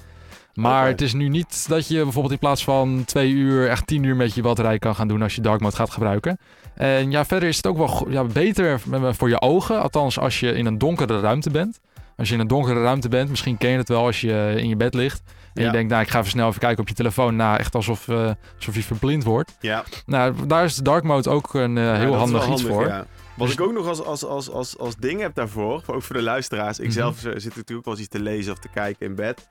Maar 0.56 0.86
het 0.86 1.00
is 1.00 1.12
nu 1.12 1.28
niet 1.28 1.68
dat 1.68 1.88
je 1.88 2.02
bijvoorbeeld 2.02 2.32
in 2.32 2.38
plaats 2.38 2.64
van 2.64 3.04
twee 3.04 3.30
uur 3.30 3.68
echt 3.68 3.86
tien 3.86 4.02
uur 4.02 4.16
met 4.16 4.34
je 4.34 4.42
batterij 4.42 4.78
kan 4.78 4.94
gaan 4.94 5.08
doen 5.08 5.22
als 5.22 5.34
je 5.34 5.40
dark 5.40 5.60
mode 5.60 5.76
gaat 5.76 5.90
gebruiken. 5.90 6.38
En 6.74 7.10
ja, 7.10 7.24
verder 7.24 7.48
is 7.48 7.56
het 7.56 7.66
ook 7.66 7.76
wel 7.76 8.06
ja, 8.08 8.24
beter 8.24 8.80
voor 9.10 9.28
je 9.28 9.40
ogen. 9.40 9.82
Althans, 9.82 10.18
als 10.18 10.40
je 10.40 10.52
in 10.52 10.66
een 10.66 10.78
donkere 10.78 11.20
ruimte 11.20 11.50
bent. 11.50 11.80
Als 12.16 12.28
je 12.28 12.34
in 12.34 12.40
een 12.40 12.46
donkere 12.46 12.82
ruimte 12.82 13.08
bent, 13.08 13.30
misschien 13.30 13.56
ken 13.56 13.70
je 13.70 13.76
het 13.76 13.88
wel 13.88 14.04
als 14.04 14.20
je 14.20 14.54
in 14.56 14.68
je 14.68 14.76
bed 14.76 14.94
ligt. 14.94 15.22
En 15.54 15.64
je 15.64 15.70
denkt, 15.70 15.90
nou, 15.90 16.02
ik 16.02 16.08
ga 16.08 16.18
even 16.18 16.30
snel 16.30 16.48
even 16.48 16.60
kijken 16.60 16.80
op 16.80 16.88
je 16.88 16.94
telefoon. 16.94 17.36
Nou, 17.36 17.58
echt 17.58 17.74
alsof, 17.74 18.08
uh, 18.08 18.30
alsof 18.56 18.74
je 18.74 18.82
verblind 18.82 19.24
wordt. 19.24 19.56
Ja. 19.60 19.84
Nou, 20.06 20.46
daar 20.46 20.64
is 20.64 20.74
de 20.74 20.82
dark 20.82 21.04
mode 21.04 21.30
ook 21.30 21.54
een 21.54 21.76
uh, 21.76 21.94
heel 21.94 22.14
handig 22.14 22.48
iets 22.48 22.62
voor. 22.62 22.86
Ja. 22.86 23.06
Wat 23.34 23.46
dus 23.46 23.56
ik 23.56 23.62
ook 23.62 23.72
nog 23.72 23.86
als, 23.88 24.02
als, 24.02 24.24
als, 24.24 24.50
als, 24.50 24.78
als 24.78 24.96
ding 24.96 25.20
heb 25.20 25.34
daarvoor, 25.34 25.82
ook 25.86 26.02
voor 26.02 26.16
de 26.16 26.22
luisteraars. 26.22 26.78
Ik 26.78 26.84
mhm. 26.84 26.94
zelf 26.94 27.24
uh, 27.24 27.32
zit 27.36 27.56
natuurlijk 27.56 27.86
wel 27.86 27.94
eens 27.94 28.02
iets 28.02 28.12
te 28.12 28.20
lezen 28.20 28.52
of 28.52 28.58
te 28.58 28.68
kijken 28.68 29.06
in 29.06 29.14
bed 29.14 29.46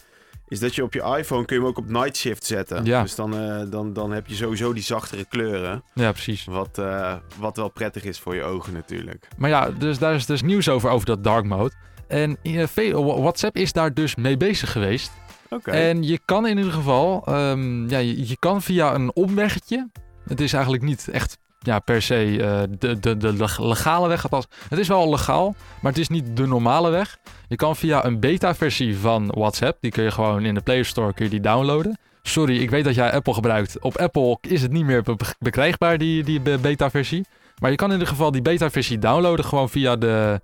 is 0.47 0.59
dat 0.59 0.75
je 0.75 0.83
op 0.83 0.93
je 0.93 1.15
iPhone 1.17 1.45
kun 1.45 1.55
je 1.55 1.61
hem 1.61 1.71
ook 1.71 1.77
op 1.77 1.89
night 1.89 2.17
shift 2.17 2.45
zetten. 2.45 2.85
Ja. 2.85 3.01
Dus 3.01 3.15
dan, 3.15 3.41
uh, 3.41 3.61
dan, 3.69 3.93
dan 3.93 4.11
heb 4.11 4.27
je 4.27 4.35
sowieso 4.35 4.73
die 4.73 4.83
zachtere 4.83 5.25
kleuren. 5.25 5.83
Ja, 5.93 6.11
precies. 6.11 6.45
Wat, 6.45 6.77
uh, 6.79 7.13
wat 7.37 7.57
wel 7.57 7.69
prettig 7.69 8.03
is 8.03 8.19
voor 8.19 8.35
je 8.35 8.43
ogen 8.43 8.73
natuurlijk. 8.73 9.27
Maar 9.37 9.49
ja, 9.49 9.71
dus 9.71 9.99
daar 9.99 10.15
is 10.15 10.25
dus 10.25 10.41
nieuws 10.41 10.69
over, 10.69 10.89
over 10.89 11.05
dat 11.05 11.23
dark 11.23 11.45
mode. 11.45 11.73
En 12.07 12.37
uh, 12.43 12.65
WhatsApp 12.91 13.57
is 13.57 13.71
daar 13.71 13.93
dus 13.93 14.15
mee 14.15 14.37
bezig 14.37 14.71
geweest. 14.71 15.11
Oké. 15.49 15.71
En 15.71 16.03
je 16.03 16.19
kan 16.25 16.47
in 16.47 16.57
ieder 16.57 16.71
geval, 16.71 17.23
um, 17.29 17.89
ja, 17.89 17.97
je, 17.97 18.27
je, 18.27 18.37
kan 18.39 18.61
via 18.61 18.93
een 18.93 19.15
omweggetje. 19.15 19.89
Het 20.27 20.41
is 20.41 20.53
eigenlijk 20.53 20.83
niet 20.83 21.07
echt 21.07 21.37
ja, 21.65 21.79
per 21.79 22.01
se 22.01 22.25
uh, 22.25 22.61
de, 22.79 22.99
de, 22.99 23.17
de 23.17 23.33
legale 23.59 24.07
weg. 24.07 24.23
Althans, 24.23 24.47
het 24.69 24.79
is 24.79 24.87
wel 24.87 25.09
legaal, 25.09 25.55
maar 25.81 25.91
het 25.91 26.01
is 26.01 26.07
niet 26.07 26.37
de 26.37 26.47
normale 26.47 26.89
weg. 26.89 27.17
Je 27.47 27.55
kan 27.55 27.75
via 27.75 28.05
een 28.05 28.19
beta-versie 28.19 28.97
van 28.97 29.31
WhatsApp, 29.35 29.77
die 29.81 29.91
kun 29.91 30.03
je 30.03 30.11
gewoon 30.11 30.45
in 30.45 30.53
de 30.53 30.61
Play 30.61 30.83
Store 30.83 31.13
kun 31.13 31.25
je 31.25 31.31
die 31.31 31.41
downloaden. 31.41 31.97
Sorry, 32.21 32.61
ik 32.61 32.69
weet 32.69 32.83
dat 32.83 32.95
jij 32.95 33.11
Apple 33.11 33.33
gebruikt. 33.33 33.79
Op 33.79 33.97
Apple 33.97 34.37
is 34.41 34.61
het 34.61 34.71
niet 34.71 34.85
meer 34.85 35.03
bekrijgbaar, 35.39 35.97
die, 35.97 36.23
die 36.23 36.39
beta-versie. 36.39 37.25
Maar 37.59 37.69
je 37.69 37.75
kan 37.75 37.87
in 37.87 37.93
ieder 37.93 38.07
geval 38.07 38.31
die 38.31 38.41
beta-versie 38.41 38.99
downloaden 38.99 39.45
gewoon 39.45 39.69
via 39.69 39.95
de, 39.95 40.41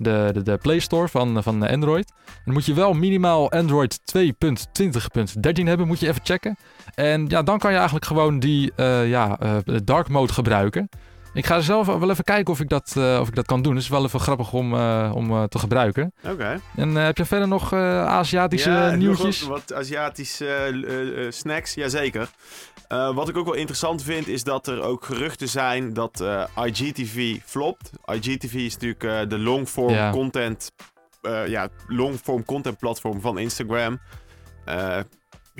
de, 0.00 0.30
de, 0.32 0.42
de 0.42 0.56
Play 0.56 0.78
Store 0.78 1.08
van, 1.08 1.42
van 1.42 1.68
Android. 1.68 2.12
Dan 2.44 2.54
moet 2.54 2.66
je 2.66 2.74
wel 2.74 2.92
minimaal 2.92 3.50
Android 3.50 4.00
2.20.13 4.16 5.64
hebben, 5.64 5.86
moet 5.86 6.00
je 6.00 6.08
even 6.08 6.24
checken. 6.24 6.56
En 6.94 7.26
ja, 7.28 7.42
dan 7.42 7.58
kan 7.58 7.70
je 7.70 7.76
eigenlijk 7.76 8.06
gewoon 8.06 8.38
die 8.38 8.72
uh, 8.76 9.08
ja, 9.08 9.38
uh, 9.42 9.56
dark 9.84 10.08
mode 10.08 10.32
gebruiken. 10.32 10.88
Ik 11.34 11.46
ga 11.46 11.60
zelf 11.60 11.86
wel 11.86 12.10
even 12.10 12.24
kijken 12.24 12.52
of 12.52 12.60
ik 12.60 12.68
dat, 12.68 12.94
uh, 12.98 13.18
of 13.20 13.28
ik 13.28 13.34
dat 13.34 13.46
kan 13.46 13.62
doen. 13.62 13.74
Het 13.74 13.82
is 13.82 13.88
wel 13.88 14.04
even 14.04 14.20
grappig 14.20 14.52
om, 14.52 14.74
om 15.12 15.48
te 15.48 15.58
gebruiken. 15.58 16.12
Oké. 16.24 16.60
En 16.76 16.94
heb 16.94 17.16
je 17.16 17.24
verder 17.24 17.48
nog 17.48 17.72
Aziatische 17.74 18.70
ja, 18.70 18.94
nieuwtjes? 18.94 19.42
Wat, 19.42 19.74
Aziatische 19.74 21.28
snacks, 21.30 21.74
jazeker. 21.74 22.30
Wat 22.88 23.28
ik 23.28 23.36
ook 23.36 23.44
wel 23.44 23.54
interessant 23.54 24.02
vind, 24.02 24.28
is 24.28 24.44
dat 24.44 24.66
er 24.66 24.82
ook 24.82 25.04
geruchten 25.04 25.48
zijn 25.48 25.92
dat 25.92 26.24
IGTV 26.64 27.36
flopt. 27.44 27.90
IGTV 28.12 28.54
is 28.54 28.76
natuurlijk 28.76 29.30
de 29.30 29.38
longform 29.38 30.10
content, 30.10 30.72
ja, 31.46 31.68
longform 31.86 32.44
content 32.44 32.78
platform 32.78 33.20
van 33.20 33.38
Instagram 33.38 34.00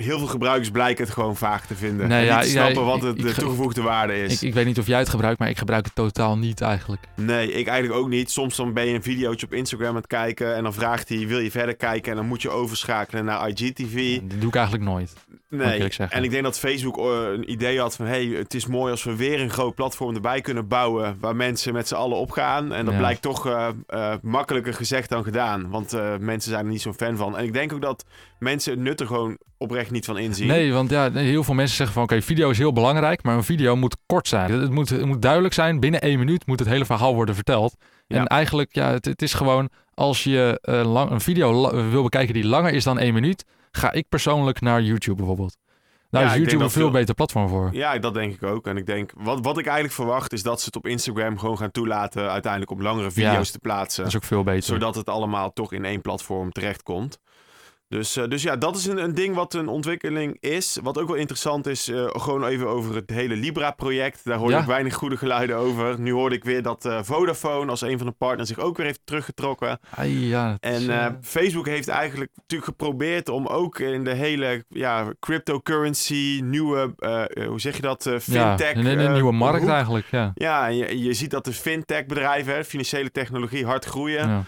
heel 0.03 0.17
veel 0.17 0.27
gebruikers 0.27 0.69
blijken 0.69 1.03
het 1.03 1.13
gewoon 1.13 1.35
vaag 1.35 1.67
te 1.67 1.75
vinden. 1.75 2.07
Nee, 2.07 2.25
ja, 2.25 2.35
niet 2.35 2.43
te 2.43 2.49
snappen 2.49 2.85
wat 2.85 3.01
het, 3.01 3.19
de 3.19 3.33
toegevoegde 3.33 3.81
waarde 3.81 4.23
is. 4.23 4.33
Ik, 4.33 4.41
ik, 4.41 4.53
weet 4.53 4.65
niet 4.65 4.79
of 4.79 4.87
jij 4.87 4.99
het 4.99 5.09
gebruikt, 5.09 5.39
maar 5.39 5.49
ik 5.49 5.57
gebruik 5.57 5.85
het 5.85 5.95
totaal 5.95 6.37
niet 6.37 6.61
eigenlijk. 6.61 7.01
Nee, 7.15 7.51
ik 7.51 7.67
eigenlijk 7.67 7.99
ook 7.99 8.09
niet. 8.09 8.31
Soms 8.31 8.55
dan 8.55 8.73
ben 8.73 8.87
je 8.87 8.93
een 8.93 9.03
videootje 9.03 9.45
op 9.45 9.53
Instagram 9.53 9.89
aan 9.89 9.95
het 9.95 10.07
kijken 10.07 10.55
en 10.55 10.63
dan 10.63 10.73
vraagt 10.73 11.09
hij, 11.09 11.27
wil 11.27 11.39
je 11.39 11.51
verder 11.51 11.75
kijken? 11.75 12.11
En 12.11 12.17
dan 12.17 12.27
moet 12.27 12.41
je 12.41 12.49
overschakelen 12.49 13.25
naar 13.25 13.49
IGTV. 13.49 14.19
dat 14.19 14.39
doe 14.39 14.49
ik 14.49 14.55
eigenlijk 14.55 14.85
nooit. 14.85 15.13
Nee, 15.49 15.89
en 16.09 16.23
ik 16.23 16.31
denk 16.31 16.43
dat 16.43 16.59
Facebook 16.59 16.97
eh, 16.97 17.03
een 17.03 17.51
idee 17.51 17.79
had 17.79 17.95
van... 17.95 18.05
hey, 18.05 18.25
het 18.25 18.53
is 18.53 18.65
mooi 18.65 18.91
als 18.91 19.03
we 19.03 19.15
weer 19.15 19.41
een 19.41 19.49
groot 19.49 19.75
platform 19.75 20.15
erbij 20.15 20.41
kunnen 20.41 20.67
bouwen... 20.67 21.17
waar 21.19 21.35
mensen 21.35 21.73
met 21.73 21.87
z'n 21.87 21.95
allen 21.95 22.17
opgaan. 22.17 22.73
En 22.73 22.85
dat 22.85 22.97
blijkt 22.97 23.21
toch 23.21 23.47
uh, 23.47 23.67
uh, 23.89 24.13
makkelijker 24.21 24.73
gezegd 24.73 25.09
dan 25.09 25.23
gedaan. 25.23 25.69
Want 25.69 25.91
mensen 26.19 26.51
zijn 26.51 26.65
er 26.65 26.71
niet 26.71 26.81
zo'n 26.81 26.93
fan 26.93 27.17
van. 27.17 27.37
En 27.37 27.43
ik 27.43 27.53
denk 27.53 27.73
ook 27.73 27.81
dat 27.81 28.05
mensen 28.41 28.71
het 28.71 28.81
nut 28.81 28.99
er 28.99 29.07
gewoon 29.07 29.37
oprecht 29.57 29.91
niet 29.91 30.05
van 30.05 30.17
inzien. 30.17 30.47
Nee, 30.47 30.73
want 30.73 30.89
ja, 30.89 31.11
heel 31.11 31.43
veel 31.43 31.53
mensen 31.53 31.75
zeggen 31.75 31.95
van... 31.95 32.03
oké, 32.03 32.21
video 32.21 32.49
is 32.49 32.57
heel 32.57 32.73
belangrijk, 32.73 33.23
maar 33.23 33.35
een 33.35 33.43
video 33.43 33.75
moet 33.75 33.97
kort 34.05 34.27
zijn. 34.27 34.51
Het 34.51 34.71
moet, 34.71 34.89
het 34.89 35.05
moet 35.05 35.21
duidelijk 35.21 35.53
zijn, 35.53 35.79
binnen 35.79 36.01
één 36.01 36.19
minuut 36.19 36.47
moet 36.47 36.59
het 36.59 36.67
hele 36.67 36.85
verhaal 36.85 37.15
worden 37.15 37.35
verteld. 37.35 37.75
En 38.07 38.25
eigenlijk, 38.25 38.75
ja, 38.75 38.91
het, 38.91 39.05
het, 39.05 39.21
is 39.21 39.33
gewoon... 39.33 39.69
als 39.93 40.23
je 40.23 40.59
lang, 40.85 41.11
een 41.11 41.21
video 41.21 41.71
wil 41.89 42.03
bekijken 42.03 42.33
die 42.33 42.47
langer 42.47 42.73
is 42.73 42.83
dan 42.83 42.99
één 42.99 43.13
minuut 43.13 43.45
ga 43.71 43.91
ik 43.91 44.09
persoonlijk 44.09 44.61
naar 44.61 44.81
YouTube 44.81 45.15
bijvoorbeeld. 45.15 45.57
Daar 46.09 46.25
is 46.25 46.33
YouTube 46.33 46.63
een 46.63 46.69
veel 46.69 46.91
beter 46.91 47.15
platform 47.15 47.49
voor. 47.49 47.69
Ja, 47.71 47.97
dat 47.97 48.13
denk 48.13 48.33
ik 48.33 48.43
ook. 48.43 48.67
En 48.67 48.77
ik 48.77 48.85
denk, 48.85 49.11
wat, 49.15 49.39
wat 49.41 49.57
ik 49.57 49.65
eigenlijk 49.65 49.95
verwacht 49.95 50.33
is 50.33 50.43
dat 50.43 50.59
ze 50.59 50.65
het 50.65 50.75
op 50.75 50.87
Instagram 50.87 51.37
gewoon 51.37 51.57
gaan 51.57 51.71
toelaten 51.71 52.31
uiteindelijk 52.31 52.71
om 52.71 52.81
langere 52.81 53.11
video's 53.11 53.51
te 53.51 53.59
plaatsen. 53.59 54.03
Dat 54.03 54.11
is 54.11 54.17
ook 54.17 54.25
veel 54.25 54.43
beter. 54.43 54.63
Zodat 54.63 54.95
het 54.95 55.09
allemaal 55.09 55.53
toch 55.53 55.73
in 55.73 55.85
één 55.85 56.01
platform 56.01 56.51
terechtkomt. 56.51 57.19
Dus, 57.91 58.17
uh, 58.17 58.27
dus 58.27 58.43
ja, 58.43 58.55
dat 58.55 58.75
is 58.75 58.85
een, 58.85 59.03
een, 59.03 59.13
ding 59.13 59.35
wat 59.35 59.53
een 59.53 59.67
ontwikkeling 59.67 60.37
is. 60.39 60.77
Wat 60.83 60.97
ook 60.97 61.07
wel 61.07 61.17
interessant 61.17 61.67
is, 61.67 61.89
uh, 61.89 62.07
gewoon 62.07 62.45
even 62.45 62.67
over 62.67 62.95
het 62.95 63.09
hele 63.09 63.35
Libra-project. 63.35 64.19
Daar 64.23 64.37
hoor 64.37 64.53
ook 64.53 64.65
weinig 64.65 64.93
goede 64.93 65.17
geluiden 65.17 65.55
over. 65.55 65.99
Nu 65.99 66.11
hoorde 66.11 66.35
ik 66.35 66.43
weer 66.43 66.61
dat 66.61 66.85
uh, 66.85 66.99
Vodafone 67.03 67.69
als 67.69 67.81
een 67.81 67.97
van 67.97 68.07
de 68.07 68.13
partners 68.17 68.49
zich 68.49 68.59
ook 68.59 68.77
weer 68.77 68.85
heeft 68.85 69.01
teruggetrokken. 69.03 69.79
Ah, 69.95 70.19
ja, 70.19 70.57
en 70.59 71.17
Facebook 71.21 71.67
heeft 71.67 71.87
eigenlijk 71.87 72.31
natuurlijk 72.35 72.69
geprobeerd 72.69 73.29
om 73.29 73.47
ook 73.47 73.79
in 73.79 74.03
de 74.03 74.13
hele 74.13 74.65
ja, 74.67 75.13
cryptocurrency, 75.19 76.41
nieuwe, 76.43 76.93
hoe 77.47 77.59
zeg 77.61 77.75
je 77.75 77.81
dat, 77.81 78.01
fintech... 78.19 78.73
Ja, 78.73 78.85
een, 78.85 79.13
nieuwe 79.13 79.31
markt 79.31 79.67
eigenlijk, 79.67 80.05
ja. 80.11 80.31
Ja, 80.35 80.67
je 80.67 81.13
ziet 81.13 81.31
dat 81.31 81.45
de 81.45 81.53
fintech-bedrijven, 81.53 82.65
financiële 82.65 83.11
technologie, 83.11 83.65
hard 83.65 83.85
groeien. 83.85 84.45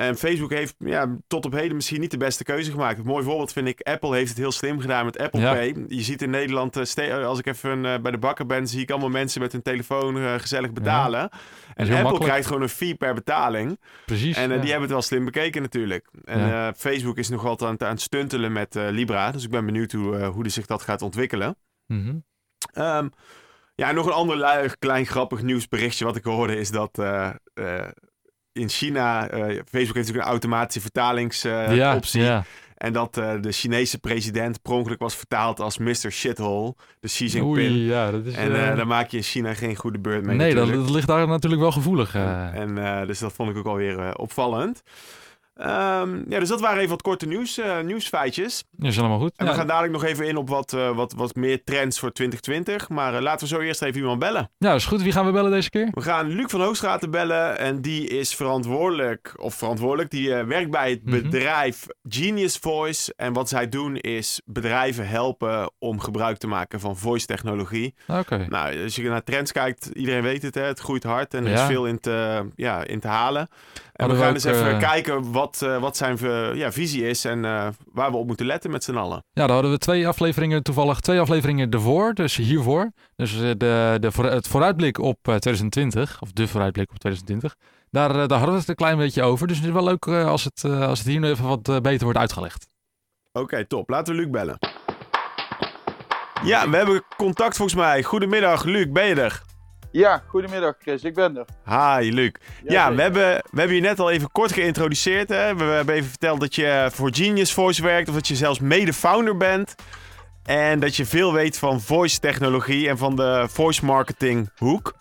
En 0.00 0.16
Facebook 0.16 0.50
heeft 0.50 0.74
ja, 0.78 1.16
tot 1.26 1.44
op 1.44 1.52
heden 1.52 1.76
misschien 1.76 2.00
niet 2.00 2.10
de 2.10 2.16
beste 2.16 2.44
keuze 2.44 2.70
gemaakt. 2.70 2.98
Een 2.98 3.04
mooi 3.04 3.24
voorbeeld 3.24 3.52
vind 3.52 3.68
ik, 3.68 3.80
Apple 3.80 4.14
heeft 4.14 4.28
het 4.28 4.38
heel 4.38 4.52
slim 4.52 4.80
gedaan 4.80 5.04
met 5.04 5.18
Apple 5.18 5.40
Pay. 5.40 5.74
Je 5.88 6.02
ziet 6.02 6.22
in 6.22 6.30
Nederland, 6.30 6.96
uh, 6.98 7.26
als 7.26 7.38
ik 7.38 7.46
even 7.46 7.84
uh, 7.84 7.98
bij 7.98 8.10
de 8.10 8.18
bakker 8.18 8.46
ben, 8.46 8.66
zie 8.66 8.80
ik 8.80 8.90
allemaal 8.90 9.08
mensen 9.08 9.40
met 9.40 9.52
hun 9.52 9.62
telefoon 9.62 10.40
gezellig 10.40 10.72
betalen. 10.72 11.20
En 11.20 11.28
Apple 11.74 11.94
makkelijk. 11.94 12.24
krijgt 12.24 12.46
gewoon 12.46 12.62
een 12.62 12.68
fee 12.68 12.94
per 12.94 13.14
betaling. 13.14 13.80
Precies. 14.06 14.36
En 14.36 14.48
die 14.48 14.58
hebben 14.58 14.80
het 14.80 14.90
wel 14.90 15.02
slim 15.02 15.24
bekeken 15.24 15.62
natuurlijk. 15.62 16.10
En 16.24 16.74
Facebook 16.76 17.18
is 17.18 17.28
nog 17.28 17.44
altijd 17.44 17.70
aan, 17.70 17.88
aan 17.88 17.94
het 17.94 18.00
stuntelen 18.00 18.52
met 18.52 18.74
Libra. 18.74 19.30
Dus 19.30 19.44
ik 19.44 19.50
ben 19.50 19.66
benieuwd 19.66 19.92
hoe, 19.92 20.24
hoe 20.24 20.48
zich 20.48 20.66
dat 20.66 20.82
gaat 20.82 21.02
ontwikkelen. 21.02 21.56
Mm 21.86 22.04
-hmm. 22.04 22.84
um, 22.84 23.10
ja, 23.74 23.92
nog 23.92 24.06
een 24.06 24.12
ander 24.12 24.76
klein 24.78 25.06
grappig 25.06 25.42
nieuwsberichtje 25.42 26.04
wat 26.04 26.16
ik 26.16 26.24
hoorde 26.24 26.56
is 26.56 26.70
dat 26.70 26.98
in 28.52 28.68
China, 28.68 29.32
uh, 29.34 29.40
Facebook 29.40 29.72
heeft 29.72 29.96
natuurlijk 29.96 30.24
een 30.24 30.30
automatische 30.30 30.80
vertalingsoptie. 30.80 32.22
ja, 32.22 32.44
En 32.76 32.92
dat 32.92 33.18
uh, 33.18 33.32
de 33.40 33.52
Chinese 33.52 33.98
president 33.98 34.62
per 34.62 34.72
ongeluk 34.72 34.98
was 34.98 35.14
vertaald 35.14 35.60
als 35.60 35.78
Mr. 35.78 36.10
Shithole, 36.10 36.74
de 37.00 37.08
Xi 37.08 37.26
Jinping. 37.26 37.70
Oei, 37.70 37.86
ja, 37.86 38.10
dat 38.10 38.26
is, 38.26 38.34
en 38.34 38.50
uh, 38.50 38.76
daar 38.76 38.86
maak 38.86 39.08
je 39.08 39.16
in 39.16 39.22
China 39.22 39.54
geen 39.54 39.76
goede 39.76 39.98
beurt 39.98 40.24
mee. 40.24 40.36
Nee, 40.36 40.54
dat, 40.54 40.68
dat, 40.68 40.90
ligt 40.90 41.06
daar 41.06 41.28
natuurlijk 41.28 41.62
wel 41.62 41.72
gevoelig. 41.72 42.14
En 42.14 42.74
dus 43.06 43.18
dat 43.18 43.32
vond 43.32 43.50
ik 43.50 43.56
ook 43.56 43.66
alweer 43.66 44.16
opvallend. 44.16 44.82
Um, 45.54 46.24
ja, 46.28 46.38
dus 46.38 46.48
dat 46.48 46.60
waren 46.60 46.78
even 46.78 46.90
wat 46.90 47.02
korte 47.02 47.26
nieuws, 47.26 47.58
uh, 47.58 47.80
nieuwsfeitjes. 47.80 48.64
Ja, 48.70 48.88
is 48.88 48.98
allemaal 48.98 49.18
goed. 49.18 49.32
En 49.36 49.46
we 49.46 49.52
gaan 49.52 49.66
dadelijk 49.66 49.92
nog 49.92 50.04
even 50.04 50.26
in 50.26 50.36
op 50.36 50.48
wat, 50.48 50.72
uh, 50.72 50.96
wat, 50.96 51.12
wat 51.12 51.34
meer 51.34 51.64
trends 51.64 51.98
voor 51.98 52.12
2020. 52.12 52.88
Maar 52.88 53.14
uh, 53.14 53.20
laten 53.20 53.48
we 53.48 53.54
zo 53.54 53.60
eerst 53.60 53.82
even 53.82 54.00
iemand 54.00 54.18
bellen. 54.18 54.50
Ja, 54.58 54.68
dat 54.68 54.76
is 54.76 54.86
goed. 54.86 55.02
Wie 55.02 55.12
gaan 55.12 55.26
we 55.26 55.32
bellen 55.32 55.50
deze 55.50 55.70
keer? 55.70 55.88
We 55.90 56.00
gaan 56.00 56.28
Luc 56.28 56.50
van 56.50 56.60
Hoogstraten 56.60 57.10
bellen. 57.10 57.58
En 57.58 57.80
die 57.80 58.08
is 58.08 58.34
verantwoordelijk, 58.34 59.34
of 59.36 59.54
verantwoordelijk, 59.54 60.10
die 60.10 60.34
werkt 60.34 60.70
bij 60.70 60.90
het 60.90 61.04
mm-hmm. 61.04 61.22
bedrijf 61.22 61.86
Genius 62.08 62.56
Voice. 62.56 63.12
En 63.16 63.32
wat 63.32 63.48
zij 63.48 63.68
doen 63.68 63.96
is 63.96 64.40
bedrijven 64.44 65.08
helpen 65.08 65.70
om 65.78 66.00
gebruik 66.00 66.38
te 66.38 66.46
maken 66.46 66.80
van 66.80 66.96
voice 66.96 67.26
technologie. 67.26 67.94
Oké. 68.06 68.46
Nou, 68.48 68.82
als 68.82 68.94
je 68.94 69.08
naar 69.08 69.24
trends 69.24 69.52
kijkt, 69.52 69.86
iedereen 69.86 70.22
weet 70.22 70.42
het, 70.42 70.54
hè, 70.54 70.62
het 70.62 70.80
groeit 70.80 71.04
hard 71.04 71.34
en 71.34 71.46
er 71.46 71.52
is 71.52 71.60
veel 71.60 71.86
in 71.86 72.00
te, 72.00 72.48
ja, 72.56 72.84
in 72.84 73.00
te 73.00 73.08
halen. 73.08 73.48
En 74.00 74.08
we 74.08 74.16
gaan 74.16 74.34
eens 74.34 74.44
even 74.44 74.78
kijken 74.78 75.32
wat 75.32 75.58
wat, 75.58 75.80
wat 75.80 75.96
zijn 75.96 76.18
ja, 76.56 76.72
visie 76.72 77.08
is 77.08 77.24
en 77.24 77.40
waar 77.92 78.10
we 78.10 78.16
op 78.16 78.26
moeten 78.26 78.46
letten 78.46 78.70
met 78.70 78.84
z'n 78.84 78.96
allen. 78.96 79.24
Ja, 79.32 79.46
daar 79.46 79.54
hadden 79.54 79.70
we 79.70 79.78
twee 79.78 80.08
afleveringen, 80.08 80.62
toevallig 80.62 81.00
twee 81.00 81.20
afleveringen 81.20 81.70
ervoor, 81.70 82.14
dus 82.14 82.36
hiervoor. 82.36 82.90
Dus 83.16 83.38
de, 83.38 83.56
de, 83.98 84.10
het 84.22 84.48
vooruitblik 84.48 84.98
op 84.98 85.18
2020, 85.22 86.20
of 86.20 86.32
de 86.32 86.48
vooruitblik 86.48 86.90
op 86.90 86.98
2020. 86.98 87.54
Daar, 87.90 88.12
daar 88.28 88.38
hadden 88.38 88.54
we 88.54 88.60
het 88.60 88.68
een 88.68 88.74
klein 88.74 88.96
beetje 88.96 89.22
over. 89.22 89.46
Dus 89.46 89.56
het 89.56 89.66
is 89.66 89.72
wel 89.72 89.84
leuk 89.84 90.08
als, 90.08 90.44
het, 90.44 90.64
als 90.64 90.98
het 90.98 91.08
hier 91.08 91.20
nu 91.20 91.28
even 91.28 91.46
wat 91.46 91.82
beter 91.82 92.04
wordt 92.04 92.18
uitgelegd. 92.18 92.66
Oké, 93.32 93.66
top. 93.66 93.88
Laten 93.88 94.14
we 94.14 94.20
Luc 94.20 94.30
bellen. 94.30 94.58
Ja, 96.44 96.70
we 96.70 96.76
hebben 96.76 97.02
contact 97.16 97.56
volgens 97.56 97.78
mij. 97.78 98.02
Goedemiddag, 98.02 98.64
Luc, 98.64 98.86
ben 98.90 99.06
je 99.06 99.14
er? 99.14 99.42
Ja, 99.92 100.22
goedemiddag 100.26 100.74
Chris, 100.78 101.04
ik 101.04 101.14
ben 101.14 101.36
er. 101.36 101.46
Hi 101.98 102.12
Luc. 102.12 102.32
Ja, 102.64 102.94
we, 102.94 103.02
hebben, 103.02 103.42
we 103.50 103.58
hebben 103.58 103.76
je 103.76 103.82
net 103.82 104.00
al 104.00 104.10
even 104.10 104.30
kort 104.30 104.52
geïntroduceerd. 104.52 105.28
Hè? 105.28 105.56
We, 105.56 105.64
hebben 105.64 105.94
even 105.94 106.08
verteld 106.08 106.40
dat 106.40 106.54
je 106.54 106.88
voor 106.92 107.14
Genius 107.14 107.52
Voice 107.52 107.82
werkt 107.82 108.08
of 108.08 108.14
dat 108.14 108.28
je 108.28 108.36
zelfs 108.36 108.60
mede-founder 108.60 109.36
bent. 109.36 109.74
En 110.44 110.80
dat 110.80 110.96
je 110.96 111.06
veel 111.06 111.32
weet 111.32 111.58
van 111.58 111.80
voice 111.80 112.18
technologie 112.18 112.88
en 112.88 112.98
van 112.98 113.16
de 113.16 113.46
voice 113.50 113.84
marketing 113.84 114.50
hoek. 114.56 114.94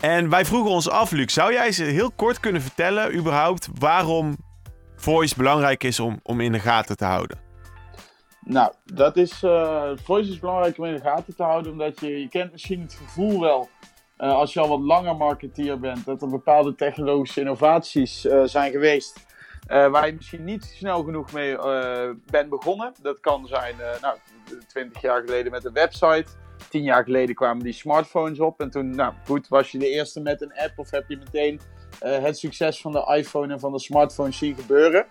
En 0.00 0.30
wij 0.30 0.44
vroegen 0.44 0.70
ons 0.70 0.88
af, 0.88 1.10
Luc, 1.10 1.32
zou 1.32 1.52
jij 1.52 1.66
eens 1.66 1.76
heel 1.76 2.10
kort 2.10 2.40
kunnen 2.40 2.62
vertellen 2.62 3.14
überhaupt 3.14 3.68
waarom 3.78 4.36
voice 4.96 5.34
belangrijk 5.36 5.84
is 5.84 6.00
om, 6.00 6.20
om 6.22 6.40
in 6.40 6.52
de 6.52 6.60
gaten 6.60 6.96
te 6.96 7.04
houden? 7.04 7.45
Nou, 8.48 8.72
dat 8.84 9.16
is, 9.16 9.42
uh, 9.42 9.90
voice 9.94 10.30
is 10.30 10.38
belangrijk 10.38 10.78
om 10.78 10.84
in 10.84 10.94
de 10.94 11.00
gaten 11.00 11.36
te 11.36 11.42
houden, 11.42 11.72
omdat 11.72 12.00
je, 12.00 12.20
je 12.20 12.28
kent 12.28 12.52
misschien 12.52 12.80
het 12.80 12.94
gevoel 12.94 13.40
wel, 13.40 13.68
uh, 14.18 14.32
als 14.32 14.52
je 14.52 14.60
al 14.60 14.68
wat 14.68 14.80
langer 14.80 15.16
marketeer 15.16 15.80
bent, 15.80 16.04
dat 16.04 16.22
er 16.22 16.28
bepaalde 16.28 16.74
technologische 16.74 17.40
innovaties 17.40 18.24
uh, 18.24 18.42
zijn 18.44 18.72
geweest, 18.72 19.26
waar 19.66 20.06
je 20.06 20.12
misschien 20.12 20.44
niet 20.44 20.64
snel 20.64 21.02
genoeg 21.02 21.32
mee 21.32 21.56
bent 22.30 22.48
begonnen. 22.48 22.92
Dat 23.02 23.20
kan 23.20 23.46
zijn, 23.46 23.74
nou, 24.00 24.18
20 24.66 25.02
jaar 25.02 25.20
geleden 25.20 25.52
met 25.52 25.64
een 25.64 25.72
website, 25.72 26.26
10 26.70 26.82
jaar 26.82 27.04
geleden 27.04 27.34
kwamen 27.34 27.64
die 27.64 27.72
smartphones 27.72 28.40
op 28.40 28.60
en 28.60 28.70
toen, 28.70 28.90
nou 28.90 29.14
goed, 29.24 29.48
was 29.48 29.70
je 29.70 29.78
de 29.78 29.88
eerste 29.88 30.20
met 30.20 30.42
een 30.42 30.54
app 30.54 30.72
of 30.76 30.90
heb 30.90 31.08
je 31.08 31.16
meteen 31.16 31.60
het 32.00 32.38
succes 32.38 32.80
van 32.80 32.92
de 32.92 33.14
iPhone 33.16 33.52
en 33.52 33.60
van 33.60 33.72
de 33.72 33.80
smartphone 33.80 34.32
zien 34.32 34.54
gebeuren. 34.54 35.06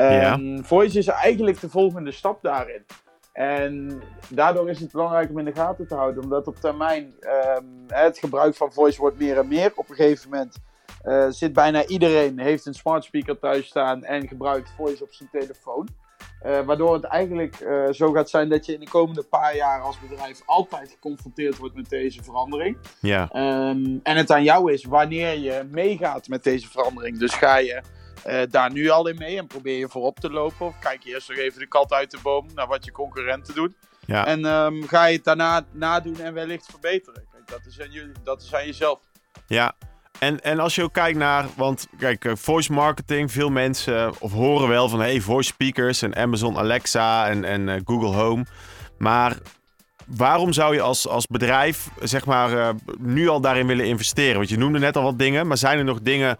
Um, 0.00 0.64
Voice 0.64 0.98
is 0.98 1.06
eigenlijk 1.06 1.60
de 1.60 1.68
volgende 1.68 2.12
stap 2.12 2.42
daarin. 2.42 2.84
En 3.32 4.02
daardoor 4.28 4.70
is 4.70 4.80
het 4.80 4.92
belangrijk 4.92 5.30
om 5.30 5.38
in 5.38 5.44
de 5.44 5.54
gaten 5.54 5.88
te 5.88 5.94
houden, 5.94 6.22
omdat 6.22 6.46
op 6.46 6.56
termijn 6.56 7.14
um, 7.56 7.84
het 7.86 8.18
gebruik 8.18 8.54
van 8.54 8.72
voice 8.72 9.00
wordt 9.00 9.18
meer 9.18 9.38
en 9.38 9.48
meer. 9.48 9.72
Op 9.74 9.88
een 9.88 9.94
gegeven 9.94 10.30
moment 10.30 10.56
uh, 11.04 11.26
zit 11.28 11.52
bijna 11.52 11.86
iedereen, 11.86 12.38
heeft 12.38 12.66
een 12.66 12.74
smart 12.74 13.04
speaker 13.04 13.38
thuis 13.38 13.66
staan 13.66 14.04
en 14.04 14.28
gebruikt 14.28 14.72
voice 14.76 15.02
op 15.02 15.12
zijn 15.12 15.28
telefoon. 15.32 15.88
Uh, 16.46 16.60
waardoor 16.60 16.94
het 16.94 17.04
eigenlijk 17.04 17.60
uh, 17.60 17.90
zo 17.90 18.12
gaat 18.12 18.30
zijn 18.30 18.48
dat 18.48 18.66
je 18.66 18.72
in 18.72 18.80
de 18.80 18.88
komende 18.88 19.22
paar 19.22 19.56
jaar 19.56 19.80
als 19.80 20.00
bedrijf 20.00 20.42
altijd 20.46 20.90
geconfronteerd 20.90 21.56
wordt 21.56 21.74
met 21.74 21.88
deze 21.88 22.22
verandering. 22.22 22.76
Ja. 23.00 23.22
Um, 23.22 24.00
en 24.02 24.16
het 24.16 24.30
aan 24.30 24.44
jou 24.44 24.72
is 24.72 24.84
wanneer 24.84 25.38
je 25.38 25.68
meegaat 25.70 26.28
met 26.28 26.44
deze 26.44 26.68
verandering. 26.68 27.18
Dus 27.18 27.34
ga 27.34 27.56
je 27.56 27.82
uh, 28.26 28.42
daar 28.50 28.72
nu 28.72 28.88
al 28.88 29.08
in 29.08 29.18
mee 29.18 29.38
en 29.38 29.46
probeer 29.46 29.78
je 29.78 29.88
voorop 29.88 30.20
te 30.20 30.30
lopen. 30.30 30.66
Of 30.66 30.78
kijk 30.78 31.02
je 31.02 31.10
eerst 31.10 31.28
nog 31.28 31.38
even 31.38 31.58
de 31.58 31.66
kat 31.66 31.92
uit 31.92 32.10
de 32.10 32.18
boom 32.22 32.46
naar 32.54 32.66
wat 32.66 32.84
je 32.84 32.92
concurrenten 32.92 33.54
doen. 33.54 33.76
Ja. 34.06 34.26
En 34.26 34.44
um, 34.44 34.88
ga 34.88 35.04
je 35.04 35.16
het 35.16 35.24
daarna 35.24 35.64
nadoen 35.72 36.20
en 36.20 36.34
wellicht 36.34 36.66
verbeteren. 36.70 37.24
Kijk, 37.32 37.48
dat 37.48 37.60
is 37.66 37.80
aan, 37.80 37.90
jullie, 37.90 38.14
dat 38.24 38.42
is 38.42 38.54
aan 38.54 38.66
jezelf. 38.66 39.00
Ja, 39.46 39.74
en, 40.18 40.40
en 40.40 40.58
als 40.58 40.74
je 40.74 40.82
ook 40.82 40.92
kijkt 40.92 41.18
naar, 41.18 41.46
want 41.56 41.86
kijk, 41.98 42.24
eh, 42.24 42.32
voice 42.34 42.72
marketing, 42.72 43.32
veel 43.32 43.50
mensen 43.50 44.12
of 44.20 44.32
horen 44.32 44.68
wel 44.68 44.88
van 44.88 45.00
hey, 45.00 45.20
voice 45.20 45.48
speakers 45.48 46.02
en 46.02 46.16
Amazon 46.16 46.58
Alexa 46.58 47.28
en, 47.28 47.44
en 47.44 47.68
uh, 47.68 47.74
Google 47.84 48.16
Home. 48.16 48.44
Maar 48.98 49.36
waarom 50.06 50.52
zou 50.52 50.74
je 50.74 50.80
als, 50.80 51.08
als 51.08 51.26
bedrijf, 51.26 51.88
zeg 52.00 52.26
maar, 52.26 52.52
uh, 52.52 52.68
nu 52.98 53.28
al 53.28 53.40
daarin 53.40 53.66
willen 53.66 53.86
investeren? 53.86 54.36
Want 54.36 54.48
je 54.48 54.58
noemde 54.58 54.78
net 54.78 54.96
al 54.96 55.02
wat 55.02 55.18
dingen, 55.18 55.46
maar 55.46 55.56
zijn 55.56 55.78
er 55.78 55.84
nog 55.84 56.00
dingen 56.00 56.38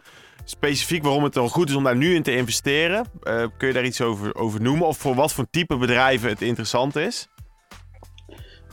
specifiek 0.49 1.03
waarom 1.03 1.23
het 1.23 1.37
al 1.37 1.47
goed 1.47 1.69
is 1.69 1.75
om 1.75 1.83
daar 1.83 1.95
nu 1.95 2.15
in 2.15 2.23
te 2.23 2.35
investeren. 2.35 3.05
Uh, 3.23 3.45
kun 3.57 3.67
je 3.67 3.73
daar 3.73 3.85
iets 3.85 4.01
over, 4.01 4.35
over 4.35 4.61
noemen? 4.61 4.87
Of 4.87 4.97
voor 4.97 5.15
wat 5.15 5.33
voor 5.33 5.45
type 5.49 5.77
bedrijven 5.77 6.29
het 6.29 6.41
interessant 6.41 6.95
is? 6.95 7.27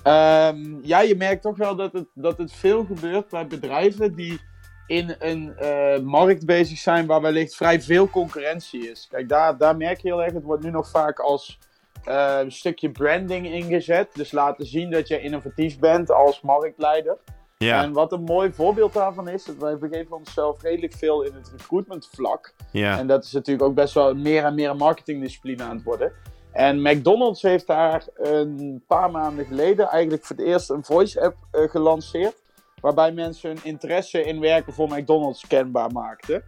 Um, 0.05 0.81
ja, 0.83 1.01
je 1.01 1.15
merkt 1.17 1.43
toch 1.43 1.57
wel 1.57 1.77
dat 1.77 1.93
het, 1.93 2.07
dat 2.15 2.39
het 2.39 2.53
veel 2.53 2.85
gebeurt 2.85 3.29
bij 3.29 3.47
bedrijven 3.47 4.15
die 4.15 4.41
in 4.87 5.17
een 5.19 5.57
uh, 5.61 5.99
markt 5.99 6.47
bezig 6.47 6.79
zijn 6.79 7.07
waar 7.07 7.21
wellicht 7.21 7.57
vrij 7.57 7.81
veel 7.81 8.09
concurrentie 8.11 8.91
is. 8.91 9.07
Kijk, 9.11 9.29
daar, 9.29 9.59
daar 9.59 9.77
merk 9.77 10.01
je 10.01 10.09
heel 10.09 10.23
erg, 10.23 10.33
het 10.33 10.45
wordt 10.45 10.63
nu 10.63 10.71
nog 10.71 10.91
vaak 10.91 11.19
als 11.19 11.59
een 12.05 12.53
stukje 12.53 12.91
branding 12.91 13.47
ingezet. 13.47 14.09
Dus 14.15 14.33
laten 14.33 14.67
zien 14.67 14.91
dat 14.91 15.09
je 15.09 15.21
innovatief 15.21 15.79
bent 15.79 16.11
als 16.11 16.41
marktleider. 16.41 17.19
Ja. 17.59 17.83
En 17.83 17.93
wat 17.93 18.13
een 18.13 18.23
mooi 18.23 18.53
voorbeeld 18.53 18.93
daarvan 18.93 19.29
is, 19.29 19.45
dat 19.45 19.57
wij 19.57 19.79
begeven 19.79 20.17
onszelf 20.17 20.63
redelijk 20.63 20.95
veel 20.95 21.23
in 21.23 21.35
het 21.35 21.53
recruitment 21.57 22.09
vlak. 22.13 22.55
Ja. 22.71 22.99
En 22.99 23.07
dat 23.07 23.25
is 23.25 23.33
natuurlijk 23.33 23.69
ook 23.69 23.75
best 23.75 23.95
wel 23.95 24.15
meer 24.15 24.45
en 24.45 24.55
meer 24.55 24.71
een 24.71 24.77
marketingdiscipline 24.77 25.63
aan 25.63 25.77
het 25.77 25.85
worden. 25.85 26.13
En 26.53 26.83
McDonald's 26.83 27.43
heeft 27.43 27.67
daar 27.67 28.05
een 28.15 28.85
paar 28.87 29.11
maanden 29.11 29.47
geleden 29.47 29.89
eigenlijk 29.89 30.25
voor 30.25 30.37
het 30.37 30.45
eerst 30.45 30.71
een 30.71 30.85
voice 30.85 31.21
app 31.21 31.37
uh, 31.53 31.71
gelanceerd. 31.71 32.43
Waarbij 32.81 33.13
mensen 33.13 33.51
hun 33.51 33.61
interesse 33.63 34.23
in 34.23 34.41
werken 34.41 34.73
voor 34.73 34.89
McDonald's 34.89 35.47
kenbaar 35.47 35.93
maakten. 35.93 36.45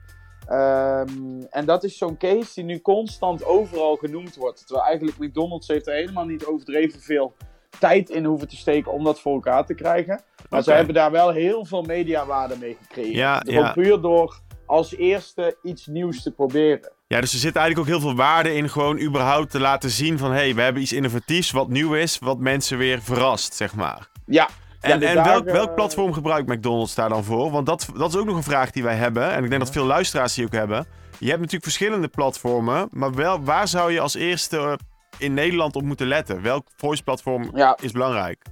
Um, 0.50 1.46
en 1.50 1.64
dat 1.64 1.84
is 1.84 1.98
zo'n 1.98 2.16
case 2.16 2.54
die 2.54 2.64
nu 2.64 2.80
constant 2.80 3.44
overal 3.44 3.96
genoemd 3.96 4.36
wordt. 4.36 4.66
Terwijl 4.66 4.86
eigenlijk 4.86 5.18
McDonald's 5.18 5.68
heeft 5.68 5.86
er 5.86 5.94
helemaal 5.94 6.24
niet 6.24 6.46
overdreven 6.46 7.00
veel 7.00 7.34
tijd 7.78 8.10
in 8.10 8.24
hoeven 8.24 8.48
te 8.48 8.56
steken 8.56 8.92
om 8.92 9.04
dat 9.04 9.20
voor 9.20 9.34
elkaar 9.34 9.66
te 9.66 9.74
krijgen. 9.74 10.20
Maar 10.50 10.62
ze 10.62 10.72
hebben 10.72 10.94
daar 10.94 11.10
wel 11.10 11.30
heel 11.30 11.64
veel 11.64 11.82
mediawaarde 11.82 12.56
mee 12.60 12.76
gecreëerd. 12.82 13.14
Ja, 13.14 13.42
ja. 13.44 13.72
puur 13.72 14.00
door 14.00 14.40
als 14.66 14.96
eerste 14.96 15.56
iets 15.62 15.86
nieuws 15.86 16.22
te 16.22 16.30
proberen. 16.30 16.92
Ja, 17.06 17.20
dus 17.20 17.32
er 17.32 17.38
zit 17.38 17.56
eigenlijk 17.56 17.88
ook 17.88 17.94
heel 17.94 18.08
veel 18.08 18.16
waarde 18.16 18.54
in 18.54 18.68
gewoon 18.68 19.00
überhaupt 19.00 19.50
te 19.50 19.60
laten 19.60 19.90
zien 19.90 20.18
van... 20.18 20.30
hé, 20.30 20.36
hey, 20.36 20.54
we 20.54 20.62
hebben 20.62 20.82
iets 20.82 20.92
innovatiefs 20.92 21.50
wat 21.50 21.68
nieuw 21.68 21.94
is, 21.94 22.18
wat 22.18 22.38
mensen 22.38 22.78
weer 22.78 23.02
verrast, 23.02 23.54
zeg 23.54 23.74
maar. 23.74 24.08
Ja. 24.26 24.48
En, 24.80 25.02
en 25.02 25.24
welk, 25.24 25.44
welk 25.44 25.74
platform 25.74 26.12
gebruikt 26.12 26.48
McDonald's 26.48 26.94
daar 26.94 27.08
dan 27.08 27.24
voor? 27.24 27.50
Want 27.50 27.66
dat, 27.66 27.88
dat 27.96 28.08
is 28.08 28.16
ook 28.16 28.26
nog 28.26 28.36
een 28.36 28.42
vraag 28.42 28.70
die 28.70 28.82
wij 28.82 28.94
hebben. 28.94 29.32
En 29.32 29.44
ik 29.44 29.48
denk 29.50 29.62
dat 29.62 29.72
veel 29.72 29.84
luisteraars 29.84 30.34
die 30.34 30.44
ook 30.44 30.52
hebben. 30.52 30.86
Je 31.18 31.26
hebt 31.26 31.38
natuurlijk 31.38 31.64
verschillende 31.64 32.08
platformen, 32.08 32.88
maar 32.90 33.14
wel, 33.14 33.42
waar 33.44 33.68
zou 33.68 33.92
je 33.92 34.00
als 34.00 34.14
eerste 34.14 34.78
in 35.18 35.34
Nederland 35.34 35.76
op 35.76 35.82
moeten 35.82 36.06
letten? 36.06 36.42
Welk 36.42 36.68
voice 36.76 37.02
platform 37.02 37.50
is 37.80 37.92
belangrijk? 37.92 38.42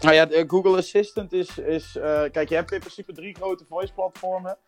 Nou 0.00 0.14
ja, 0.14 0.44
Google 0.46 0.76
Assistant 0.76 1.32
is. 1.32 1.58
is 1.58 1.96
uh, 1.96 2.02
kijk, 2.30 2.48
je 2.48 2.54
hebt 2.54 2.72
in 2.72 2.80
principe 2.80 3.12
drie 3.12 3.34
grote 3.34 3.64
voice 3.68 3.92
platformen. 3.92 4.58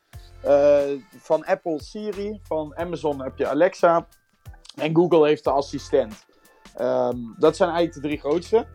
Uh, 0.45 0.81
van 1.17 1.45
Apple 1.45 1.83
Siri, 1.83 2.41
van 2.43 2.77
Amazon 2.77 3.23
heb 3.23 3.39
je 3.39 3.49
Alexa. 3.49 4.07
En 4.75 4.95
Google 4.95 5.27
heeft 5.27 5.45
de 5.45 5.51
assistent. 5.51 6.25
Um, 6.81 7.35
dat 7.39 7.57
zijn 7.57 7.71
eigenlijk 7.71 8.03
de 8.03 8.09
drie 8.09 8.21
grootste. 8.21 8.67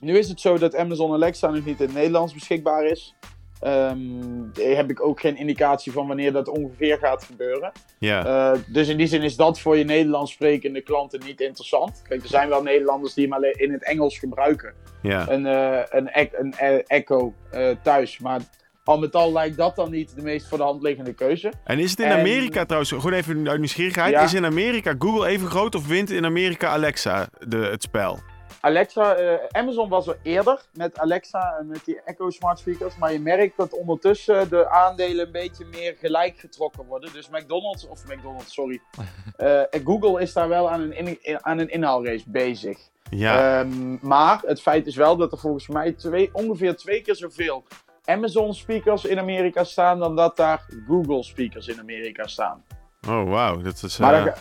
Nu 0.00 0.18
is 0.18 0.28
het 0.28 0.40
zo 0.40 0.58
dat 0.58 0.76
Amazon 0.76 1.12
Alexa 1.12 1.50
nog 1.50 1.64
niet 1.64 1.80
in 1.80 1.86
het 1.86 1.94
Nederlands 1.94 2.34
beschikbaar 2.34 2.84
is. 2.84 3.14
Um, 3.62 4.50
heb 4.54 4.90
ik 4.90 5.04
ook 5.04 5.20
geen 5.20 5.36
indicatie 5.36 5.92
van 5.92 6.06
wanneer 6.06 6.32
dat 6.32 6.48
ongeveer 6.48 6.98
gaat 6.98 7.24
gebeuren. 7.24 7.72
Ja. 7.98 8.52
Uh, 8.52 8.58
dus 8.66 8.88
in 8.88 8.96
die 8.96 9.06
zin 9.06 9.22
is 9.22 9.36
dat 9.36 9.60
voor 9.60 9.76
je 9.76 9.84
Nederlands 9.84 10.32
sprekende 10.32 10.80
klanten 10.80 11.20
niet 11.26 11.40
interessant. 11.40 12.02
Kijk, 12.08 12.22
er 12.22 12.28
zijn 12.28 12.48
wel 12.48 12.62
Nederlanders 12.62 13.14
die 13.14 13.24
hem 13.24 13.34
alleen 13.34 13.58
in 13.58 13.72
het 13.72 13.84
Engels 13.84 14.18
gebruiken. 14.18 14.74
Ja. 15.02 15.28
Een, 15.28 15.44
uh, 15.44 15.80
een, 15.88 16.08
e 16.12 16.28
een 16.32 16.54
e 16.58 16.82
Echo 16.86 17.34
uh, 17.54 17.68
thuis. 17.82 18.18
Maar 18.18 18.40
al 18.84 18.98
met 18.98 19.14
al 19.14 19.32
lijkt 19.32 19.56
dat 19.56 19.76
dan 19.76 19.90
niet 19.90 20.14
de 20.16 20.22
meest 20.22 20.48
voor 20.48 20.58
de 20.58 20.64
hand 20.64 20.82
liggende 20.82 21.12
keuze. 21.12 21.52
En 21.64 21.78
is 21.78 21.90
het 21.90 22.00
in 22.00 22.06
en... 22.06 22.18
Amerika 22.18 22.64
trouwens, 22.64 22.90
gewoon 22.92 23.12
even 23.12 23.48
uit 23.48 23.58
nieuwsgierigheid, 23.58 24.12
ja. 24.12 24.22
is 24.22 24.34
in 24.34 24.44
Amerika 24.44 24.94
Google 24.98 25.28
even 25.28 25.48
groot 25.48 25.74
of 25.74 25.86
wint 25.86 26.10
in 26.10 26.24
Amerika 26.24 26.68
Alexa 26.68 27.28
de, 27.38 27.56
het 27.56 27.82
spel? 27.82 28.18
Alexa, 28.60 29.20
uh, 29.20 29.34
Amazon 29.50 29.88
was 29.88 30.06
er 30.06 30.18
eerder 30.22 30.62
met 30.72 30.98
Alexa 30.98 31.56
en 31.58 31.66
met 31.66 31.84
die 31.84 32.00
Echo 32.04 32.30
smart 32.30 32.58
speakers. 32.58 32.96
Maar 32.96 33.12
je 33.12 33.20
merkt 33.20 33.56
dat 33.56 33.72
ondertussen 33.72 34.48
de 34.48 34.68
aandelen 34.68 35.26
een 35.26 35.32
beetje 35.32 35.64
meer 35.64 35.96
gelijk 35.98 36.38
getrokken 36.38 36.86
worden. 36.86 37.12
Dus 37.12 37.28
McDonald's, 37.28 37.86
of 37.86 38.06
McDonald's, 38.06 38.54
sorry. 38.54 38.80
Uh, 39.38 39.62
Google 39.84 40.20
is 40.20 40.32
daar 40.32 40.48
wel 40.48 40.70
aan 40.70 40.80
een, 40.80 41.22
in, 41.22 41.38
aan 41.44 41.58
een 41.58 41.70
inhaalrace 41.70 42.24
bezig. 42.30 42.78
Ja. 43.10 43.60
Um, 43.60 43.98
maar 44.02 44.40
het 44.46 44.62
feit 44.62 44.86
is 44.86 44.96
wel 44.96 45.16
dat 45.16 45.32
er 45.32 45.38
volgens 45.38 45.68
mij 45.68 45.92
twee, 45.92 46.30
ongeveer 46.32 46.76
twee 46.76 47.02
keer 47.02 47.16
zoveel 47.16 47.64
Amazon 48.04 48.54
speakers 48.54 49.04
in 49.04 49.18
Amerika 49.18 49.64
staan 49.64 49.98
dan 49.98 50.16
dat 50.16 50.36
daar 50.36 50.66
Google 50.86 51.22
speakers 51.22 51.68
in 51.68 51.80
Amerika 51.80 52.26
staan. 52.26 52.64
Oh, 53.08 53.28
wauw. 53.28 53.62
Dat 53.62 53.82
is. 53.82 53.98
Maar 53.98 54.26
uh... 54.26 54.32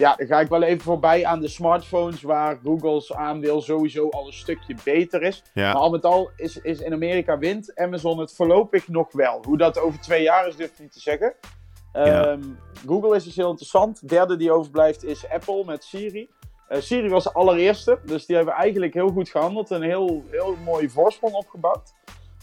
Ja, 0.00 0.14
dan 0.16 0.26
ga 0.26 0.40
ik 0.40 0.48
wel 0.48 0.62
even 0.62 0.80
voorbij 0.80 1.26
aan 1.26 1.40
de 1.40 1.48
smartphones, 1.48 2.22
waar 2.22 2.58
Google's 2.62 3.12
aandeel 3.12 3.62
sowieso 3.62 4.08
al 4.08 4.26
een 4.26 4.32
stukje 4.32 4.76
beter 4.84 5.22
is. 5.22 5.42
Ja. 5.54 5.72
Maar 5.72 5.82
al 5.82 5.90
met 5.90 6.04
al 6.04 6.30
is, 6.36 6.56
is 6.56 6.80
in 6.80 6.92
Amerika 6.92 7.38
wint 7.38 7.74
Amazon 7.74 8.18
het 8.18 8.34
voorlopig 8.34 8.88
nog 8.88 9.12
wel. 9.12 9.42
Hoe 9.46 9.58
dat 9.58 9.78
over 9.78 10.00
twee 10.00 10.22
jaar 10.22 10.46
is, 10.46 10.56
durf 10.56 10.70
ik 10.70 10.78
niet 10.78 10.92
te 10.92 11.00
zeggen. 11.00 11.34
Ehm, 11.92 12.42
Google 12.86 13.16
is 13.16 13.24
dus 13.24 13.36
heel 13.36 13.48
interessant. 13.48 14.00
De 14.00 14.06
derde 14.06 14.36
die 14.36 14.52
overblijft 14.52 15.04
is 15.04 15.28
Apple 15.28 15.64
met 15.64 15.84
Siri. 15.84 16.30
Uh, 16.68 16.80
Siri 16.80 17.08
was 17.08 17.24
de 17.24 17.32
allereerste, 17.32 17.98
dus 18.04 18.26
die 18.26 18.36
hebben 18.36 18.54
eigenlijk 18.54 18.94
heel 18.94 19.10
goed 19.10 19.28
gehandeld. 19.28 19.70
Een 19.70 19.82
heel, 19.82 20.24
heel 20.30 20.56
mooie 20.64 20.90
voorsprong 20.90 21.34
opgebouwd. 21.34 21.92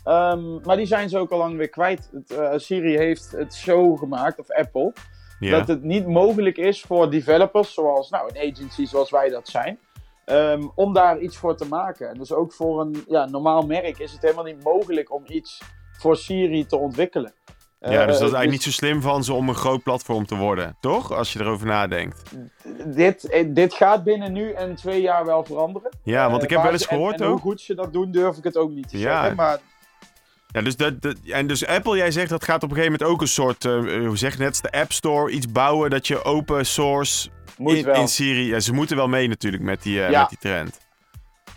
Um, 0.05 0.61
maar 0.63 0.77
die 0.77 0.85
zijn 0.85 1.09
ze 1.09 1.17
ook 1.17 1.31
al 1.31 1.37
lang 1.37 1.57
weer 1.57 1.69
kwijt. 1.69 2.09
Het, 2.11 2.31
uh, 2.31 2.51
Siri 2.55 2.97
heeft 2.97 3.31
het 3.31 3.53
zo 3.53 3.95
gemaakt, 3.95 4.39
of 4.39 4.51
Apple, 4.51 4.93
dat 5.39 5.67
het 5.67 5.83
niet 5.83 6.07
mogelijk 6.07 6.57
is 6.57 6.81
voor 6.81 7.09
developers, 7.09 7.73
zoals 7.73 8.09
nou, 8.09 8.29
een 8.33 8.51
agency 8.51 8.85
zoals 8.85 9.09
wij 9.09 9.29
dat 9.29 9.47
zijn, 9.47 9.79
um, 10.25 10.71
om 10.75 10.93
daar 10.93 11.19
iets 11.19 11.37
voor 11.37 11.57
te 11.57 11.67
maken. 11.67 12.09
En 12.09 12.17
dus 12.17 12.33
ook 12.33 12.53
voor 12.53 12.81
een 12.81 13.03
ja, 13.07 13.25
normaal 13.25 13.61
merk 13.61 13.99
is 13.99 14.11
het 14.11 14.21
helemaal 14.21 14.43
niet 14.43 14.63
mogelijk 14.63 15.13
om 15.13 15.23
iets 15.27 15.61
voor 15.97 16.17
Siri 16.17 16.65
te 16.65 16.77
ontwikkelen. 16.77 17.33
Ja, 17.79 18.05
dus 18.05 18.19
dat 18.19 18.27
is 18.27 18.33
eh, 18.33 18.37
eigenlijk 18.37 18.43
dus 18.43 18.51
niet 18.51 18.63
zo 18.63 18.71
slim 18.71 19.01
van 19.01 19.23
ze 19.23 19.33
om 19.33 19.49
een 19.49 19.55
groot 19.55 19.83
platform 19.83 20.25
te 20.25 20.35
worden, 20.35 20.77
toch? 20.79 21.11
Als 21.13 21.33
je 21.33 21.39
erover 21.39 21.67
nadenkt. 21.67 22.31
Dit, 22.85 23.23
eh, 23.23 23.45
dit 23.49 23.73
gaat 23.73 24.03
binnen 24.03 24.33
nu 24.33 24.51
en 24.51 24.75
twee 24.75 25.01
jaar 25.01 25.25
wel 25.25 25.43
veranderen. 25.43 25.91
Ja, 26.03 26.29
want 26.29 26.43
ik 26.43 26.49
heb 26.49 26.63
wel 26.63 26.71
eens 26.71 26.85
gehoord 26.85 27.21
ook. 27.21 27.29
hoe 27.29 27.39
goed 27.39 27.61
ze 27.61 27.75
dat 27.75 27.93
doen, 27.93 28.11
durf 28.11 28.37
ik 28.37 28.43
het 28.43 28.57
ook 28.57 28.71
niet 28.71 28.89
te 28.89 28.97
ja. 28.97 29.19
zeggen. 29.19 29.35
Maar 29.35 29.59
ja, 30.47 30.61
dus, 30.61 30.75
dat, 30.75 30.93
en 31.25 31.47
dus 31.47 31.65
Apple, 31.65 31.97
jij 31.97 32.11
zegt 32.11 32.29
dat 32.29 32.43
gaat 32.43 32.63
op 32.63 32.69
een 32.69 32.75
gegeven 32.75 32.91
moment 32.91 33.11
ook 33.11 33.21
een 33.21 33.27
soort, 33.27 33.63
uh, 33.63 34.07
hoe 34.07 34.17
zeg 34.17 34.33
je 34.37 34.43
net, 34.43 34.61
de 34.61 34.71
App 34.71 34.91
Store, 34.91 35.31
iets 35.31 35.51
bouwen 35.51 35.89
dat 35.89 36.07
je 36.07 36.23
open 36.23 36.65
source 36.65 37.29
Moet 37.57 37.73
in, 37.73 37.85
wel. 37.85 37.95
in 37.95 38.07
Siri. 38.07 38.47
Ja, 38.47 38.59
ze 38.59 38.73
moeten 38.73 38.95
wel 38.95 39.07
mee 39.07 39.27
natuurlijk 39.27 39.63
met 39.63 39.83
die, 39.83 39.99
uh, 39.99 40.19
met 40.19 40.29
die 40.29 40.37
trend. 40.37 40.85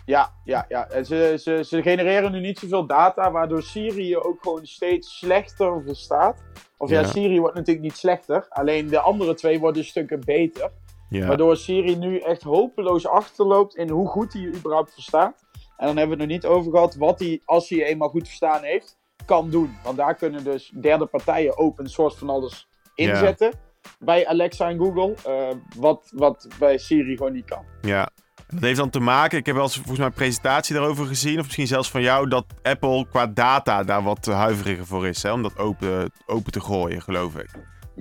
Ja, 0.05 0.33
ja, 0.43 0.65
ja. 0.69 0.89
En 0.89 1.05
ze, 1.05 1.37
ze, 1.41 1.63
ze 1.67 1.81
genereren 1.81 2.31
nu 2.31 2.39
niet 2.39 2.59
zoveel 2.59 2.85
data, 2.85 3.31
waardoor 3.31 3.63
Siri 3.63 4.07
je 4.07 4.23
ook 4.23 4.41
gewoon 4.41 4.65
steeds 4.65 5.17
slechter 5.17 5.81
verstaat. 5.85 6.41
Of 6.77 6.89
ja, 6.89 7.03
Siri 7.03 7.39
wordt 7.39 7.55
natuurlijk 7.55 7.85
niet 7.85 7.97
slechter, 7.97 8.45
alleen 8.49 8.87
de 8.87 8.99
andere 8.99 9.33
twee 9.33 9.59
worden 9.59 9.85
stukken 9.85 10.21
beter. 10.25 10.71
Ja. 11.09 11.27
Waardoor 11.27 11.57
Siri 11.57 11.95
nu 11.95 12.19
echt 12.19 12.41
hopeloos 12.41 13.07
achterloopt 13.07 13.75
in 13.75 13.89
hoe 13.89 14.07
goed 14.07 14.33
hij 14.33 14.41
je 14.41 14.53
überhaupt 14.53 14.93
verstaat. 14.93 15.45
En 15.81 15.87
dan 15.87 15.97
hebben 15.97 16.17
we 16.17 16.23
het 16.23 16.31
nog 16.31 16.41
niet 16.41 16.51
over 16.57 16.71
gehad 16.71 16.95
wat 16.95 17.19
hij, 17.19 17.41
als 17.45 17.69
hij 17.69 17.85
eenmaal 17.85 18.09
goed 18.09 18.27
verstaan 18.27 18.63
heeft, 18.63 18.97
kan 19.25 19.49
doen. 19.49 19.75
Want 19.83 19.97
daar 19.97 20.15
kunnen 20.15 20.43
dus 20.43 20.71
derde 20.81 21.05
partijen 21.05 21.57
open 21.57 21.89
source 21.89 22.17
van 22.17 22.29
alles 22.29 22.67
inzetten. 22.95 23.53
Bij 23.99 24.27
Alexa 24.27 24.69
en 24.69 24.77
Google. 24.77 25.15
Uh, 25.27 25.47
wat, 25.75 26.11
wat 26.15 26.47
bij 26.59 26.77
Siri 26.77 27.17
gewoon 27.17 27.33
niet 27.33 27.45
kan. 27.45 27.65
Ja, 27.81 28.09
dat 28.47 28.61
heeft 28.61 28.77
dan 28.77 28.89
te 28.89 28.99
maken, 28.99 29.37
ik 29.37 29.45
heb 29.45 29.55
wel 29.55 29.63
eens 29.63 29.75
volgens 29.75 29.97
mij 29.97 30.07
een 30.07 30.13
presentatie 30.13 30.75
daarover 30.75 31.05
gezien, 31.05 31.39
of 31.39 31.43
misschien 31.43 31.67
zelfs 31.67 31.91
van 31.91 32.01
jou, 32.01 32.27
dat 32.29 32.45
Apple 32.61 33.07
qua 33.09 33.27
data 33.27 33.83
daar 33.83 34.03
wat 34.03 34.25
huiveriger 34.25 34.85
voor 34.85 35.07
is, 35.07 35.23
hè, 35.23 35.31
om 35.31 35.41
dat 35.41 35.57
open, 35.57 36.11
open 36.25 36.51
te 36.51 36.61
gooien, 36.61 37.01
geloof 37.01 37.35
ik. 37.35 37.49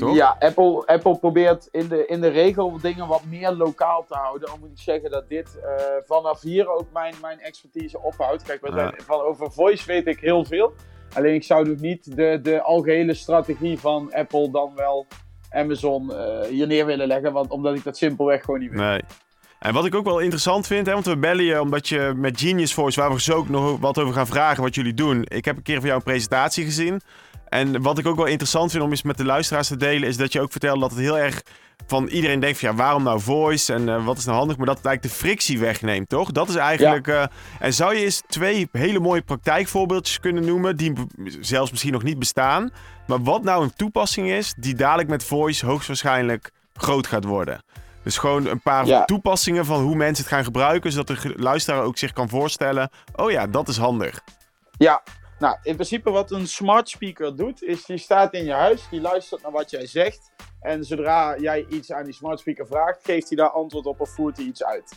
Ja, 0.09 0.37
Apple, 0.38 0.87
Apple 0.87 1.19
probeert 1.19 1.69
in 1.71 1.88
de, 1.88 2.07
in 2.07 2.21
de 2.21 2.28
regel 2.28 2.78
dingen 2.80 3.07
wat 3.07 3.25
meer 3.25 3.52
lokaal 3.52 4.04
te 4.09 4.14
houden. 4.14 4.49
Dan 4.49 4.61
moet 4.61 4.71
ik 4.71 4.78
zeggen 4.78 5.11
dat 5.11 5.28
dit 5.28 5.59
uh, 5.64 5.64
vanaf 6.07 6.40
hier 6.40 6.69
ook 6.69 6.87
mijn, 6.92 7.14
mijn 7.21 7.40
expertise 7.40 8.00
ophoudt. 8.00 8.42
Kijk, 8.42 8.61
zijn, 8.62 8.95
van, 9.07 9.21
over 9.21 9.52
voice 9.52 9.87
weet 9.87 10.07
ik 10.07 10.21
heel 10.21 10.45
veel. 10.45 10.73
Alleen 11.14 11.35
ik 11.35 11.45
zou 11.45 11.64
dus 11.64 11.80
niet 11.80 12.16
de, 12.16 12.38
de 12.42 12.62
algehele 12.62 13.14
strategie 13.14 13.78
van 13.78 14.12
Apple 14.12 14.50
dan 14.50 14.73
wel 14.76 15.07
Amazon 15.50 16.11
uh, 16.11 16.40
hier 16.40 16.66
neer 16.66 16.87
willen 16.87 17.07
leggen. 17.07 17.33
Want, 17.33 17.50
omdat 17.50 17.76
ik 17.76 17.85
dat 17.85 17.97
simpelweg 17.97 18.45
gewoon 18.45 18.61
niet 18.61 18.71
weet. 18.71 18.78
Nee. 18.78 19.02
En 19.59 19.75
wat 19.75 19.85
ik 19.85 19.95
ook 19.95 20.04
wel 20.04 20.19
interessant 20.19 20.66
vind, 20.66 20.87
hè, 20.87 20.92
want 20.92 21.07
we 21.07 21.16
bellen 21.16 21.45
je 21.45 21.61
omdat 21.61 21.88
je 21.88 22.12
met 22.16 22.40
Genius 22.40 22.75
Voice, 22.75 23.00
waar 23.00 23.12
we 23.12 23.21
zo 23.21 23.37
ook 23.37 23.49
nog 23.49 23.80
wat 23.80 23.99
over 23.99 24.14
gaan 24.14 24.26
vragen 24.26 24.62
wat 24.62 24.75
jullie 24.75 24.95
doen. 24.95 25.25
Ik 25.25 25.45
heb 25.45 25.57
een 25.57 25.62
keer 25.62 25.76
van 25.76 25.85
jou 25.85 25.97
een 25.97 26.02
presentatie 26.02 26.64
gezien. 26.64 27.00
En 27.50 27.83
wat 27.83 27.99
ik 27.99 28.07
ook 28.07 28.16
wel 28.16 28.26
interessant 28.26 28.71
vind 28.71 28.83
om 28.83 28.90
eens 28.90 29.02
met 29.02 29.16
de 29.16 29.25
luisteraars 29.25 29.69
te 29.69 29.76
delen, 29.76 30.09
is 30.09 30.16
dat 30.16 30.33
je 30.33 30.40
ook 30.40 30.50
vertelt 30.50 30.80
dat 30.80 30.90
het 30.90 31.00
heel 31.00 31.19
erg 31.19 31.42
van 31.87 32.07
iedereen 32.07 32.40
denkt 32.40 32.59
van 32.59 32.69
ja, 32.69 32.75
waarom 32.75 33.02
nou 33.02 33.21
voice 33.21 33.73
en 33.73 33.88
uh, 33.88 34.04
wat 34.04 34.19
is 34.19 34.25
nou 34.25 34.37
handig, 34.38 34.57
maar 34.57 34.66
dat 34.66 34.76
het 34.76 34.87
eigenlijk 34.87 35.14
de 35.14 35.23
frictie 35.23 35.59
wegneemt, 35.59 36.09
toch? 36.09 36.33
Dat 36.33 36.49
is 36.49 36.54
eigenlijk. 36.54 37.07
Uh, 37.07 37.25
en 37.59 37.75
zou 37.75 37.95
je 37.95 38.04
eens 38.04 38.23
twee 38.28 38.69
hele 38.73 38.99
mooie 38.99 39.23
praktijkvoorbeeldjes 39.23 40.21
kunnen 40.21 40.45
noemen, 40.45 40.76
die 40.76 40.92
zelfs 41.40 41.71
misschien 41.71 41.92
nog 41.92 42.02
niet 42.02 42.19
bestaan, 42.19 42.71
maar 43.07 43.23
wat 43.23 43.42
nou 43.42 43.62
een 43.62 43.75
toepassing 43.76 44.30
is 44.30 44.54
die 44.56 44.75
dadelijk 44.75 45.08
met 45.08 45.25
voice 45.25 45.67
hoogstwaarschijnlijk 45.67 46.50
groot 46.75 47.06
gaat 47.06 47.25
worden? 47.25 47.63
Dus 48.02 48.19
gewoon 48.19 48.47
een 48.47 48.63
paar 48.63 49.04
toepassingen 49.06 49.65
van 49.65 49.82
hoe 49.82 49.97
mensen 49.97 50.25
het 50.25 50.32
gaan 50.32 50.45
gebruiken, 50.45 50.93
zodat 50.93 51.06
de 51.06 51.32
luisteraar 51.36 51.82
ook 51.82 51.99
zich 51.99 52.13
kan 52.13 52.28
voorstellen: 52.28 52.91
oh 53.15 53.30
ja, 53.30 53.47
dat 53.47 53.69
is 53.69 53.76
handig. 53.76 54.21
Ja, 54.78 55.02
nou, 55.41 55.57
in 55.63 55.75
principe 55.75 56.11
wat 56.11 56.31
een 56.31 56.47
smart 56.47 56.89
speaker 56.89 57.37
doet, 57.37 57.63
is 57.63 57.85
die 57.85 57.99
staat 57.99 58.35
in 58.35 58.45
je 58.45 58.53
huis, 58.53 58.89
die 58.91 59.00
luistert 59.00 59.43
naar 59.43 59.53
wat 59.53 59.71
jij 59.71 59.87
zegt. 59.87 60.33
En 60.61 60.85
zodra 60.85 61.39
jij 61.39 61.67
iets 61.69 61.93
aan 61.93 62.05
die 62.05 62.15
smart 62.15 62.39
speaker 62.41 62.67
vraagt, 62.67 63.05
geeft 63.05 63.29
hij 63.29 63.37
daar 63.37 63.50
antwoord 63.50 63.87
op 63.87 64.00
of 64.00 64.11
voert 64.11 64.37
hij 64.37 64.47
iets 64.47 64.65
uit. 64.65 64.93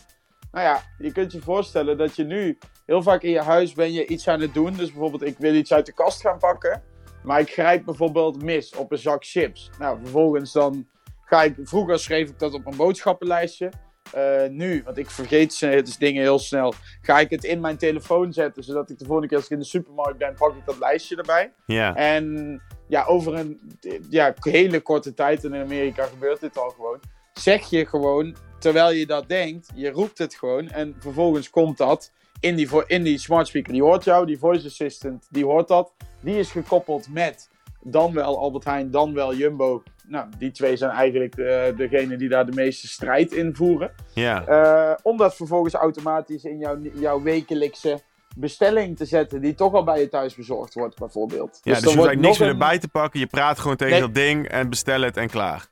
Nou 0.52 0.66
ja, 0.66 0.82
je 0.98 1.12
kunt 1.12 1.32
je 1.32 1.40
voorstellen 1.40 1.96
dat 1.96 2.16
je 2.16 2.24
nu 2.24 2.58
heel 2.86 3.02
vaak 3.02 3.22
in 3.22 3.30
je 3.30 3.40
huis 3.40 3.72
ben 3.72 3.92
je 3.92 4.06
iets 4.06 4.28
aan 4.28 4.40
het 4.40 4.54
doen. 4.54 4.72
Dus 4.72 4.90
bijvoorbeeld, 4.90 5.22
ik 5.22 5.38
wil 5.38 5.54
iets 5.54 5.72
uit 5.72 5.86
de 5.86 5.92
kast 5.92 6.20
gaan 6.20 6.38
pakken. 6.38 6.82
Maar 7.22 7.40
ik 7.40 7.50
grijp 7.50 7.84
bijvoorbeeld 7.84 8.42
mis 8.42 8.74
op 8.74 8.92
een 8.92 8.98
zak 8.98 9.24
chips. 9.24 9.70
Nou, 9.78 9.98
vervolgens 10.02 10.52
dan 10.52 10.88
ga 11.24 11.42
ik... 11.42 11.54
Vroeger 11.62 11.98
schreef 11.98 12.28
ik 12.28 12.38
dat 12.38 12.54
op 12.54 12.66
een 12.66 12.76
boodschappenlijstje. 12.76 13.72
Uh, 14.16 14.48
nu, 14.50 14.82
want 14.84 14.98
ik 14.98 15.10
vergeet 15.10 15.60
dus 15.60 15.96
dingen 15.96 16.22
heel 16.22 16.38
snel, 16.38 16.74
ga 17.00 17.20
ik 17.20 17.30
het 17.30 17.44
in 17.44 17.60
mijn 17.60 17.76
telefoon 17.76 18.32
zetten, 18.32 18.64
zodat 18.64 18.90
ik 18.90 18.98
de 18.98 19.04
volgende 19.04 19.28
keer 19.28 19.36
als 19.36 19.46
ik 19.46 19.52
in 19.52 19.58
de 19.58 19.64
supermarkt 19.64 20.18
ben, 20.18 20.34
pak 20.34 20.56
ik 20.56 20.64
dat 20.64 20.78
lijstje 20.78 21.16
erbij. 21.16 21.52
Ja. 21.66 21.94
En 21.94 22.62
ja, 22.88 23.04
over 23.04 23.34
een 23.34 23.78
ja, 24.10 24.34
hele 24.40 24.80
korte 24.80 25.14
tijd, 25.14 25.44
in 25.44 25.54
Amerika 25.54 26.04
gebeurt 26.04 26.40
dit 26.40 26.58
al 26.58 26.70
gewoon, 26.70 27.00
zeg 27.32 27.70
je 27.70 27.86
gewoon, 27.86 28.36
terwijl 28.58 28.92
je 28.92 29.06
dat 29.06 29.28
denkt, 29.28 29.70
je 29.74 29.90
roept 29.90 30.18
het 30.18 30.34
gewoon 30.34 30.68
en 30.68 30.96
vervolgens 30.98 31.50
komt 31.50 31.78
dat 31.78 32.12
in 32.40 32.56
die, 32.56 32.68
in 32.86 33.02
die 33.02 33.18
smart 33.18 33.46
speaker. 33.46 33.72
Die 33.72 33.82
hoort 33.82 34.04
jou, 34.04 34.26
die 34.26 34.38
voice 34.38 34.66
assistant, 34.66 35.26
die 35.30 35.44
hoort 35.44 35.68
dat. 35.68 35.92
Die 36.20 36.38
is 36.38 36.50
gekoppeld 36.50 37.08
met 37.08 37.48
dan 37.82 38.12
wel 38.12 38.38
Albert 38.38 38.64
Heijn, 38.64 38.90
dan 38.90 39.14
wel 39.14 39.34
Jumbo. 39.34 39.82
Nou, 40.06 40.28
die 40.38 40.50
twee 40.50 40.76
zijn 40.76 40.90
eigenlijk 40.90 41.36
de, 41.36 41.74
degene 41.76 42.16
die 42.16 42.28
daar 42.28 42.46
de 42.46 42.54
meeste 42.54 42.88
strijd 42.88 43.32
in 43.32 43.54
voeren. 43.54 43.90
Ja. 44.14 44.48
Uh, 44.48 44.94
om 45.02 45.16
dat 45.16 45.36
vervolgens 45.36 45.74
automatisch 45.74 46.44
in 46.44 46.58
jouw, 46.58 46.78
jouw 46.94 47.22
wekelijkse 47.22 48.00
bestelling 48.36 48.96
te 48.96 49.04
zetten, 49.04 49.40
die 49.40 49.54
toch 49.54 49.72
al 49.72 49.84
bij 49.84 50.00
je 50.00 50.08
thuis 50.08 50.34
bezorgd 50.34 50.74
wordt, 50.74 50.98
bijvoorbeeld. 50.98 51.60
Ja, 51.62 51.72
dus, 51.72 51.82
dus 51.82 51.92
je 51.92 51.98
hoeft 51.98 52.14
niks 52.14 52.38
meer 52.38 52.48
erbij 52.48 52.78
te 52.78 52.88
pakken. 52.88 53.20
Je 53.20 53.26
praat 53.26 53.58
gewoon 53.58 53.76
tegen 53.76 54.00
dat 54.00 54.14
ding 54.14 54.48
en 54.48 54.68
bestel 54.68 55.00
het 55.00 55.16
en 55.16 55.30
klaar. 55.30 55.66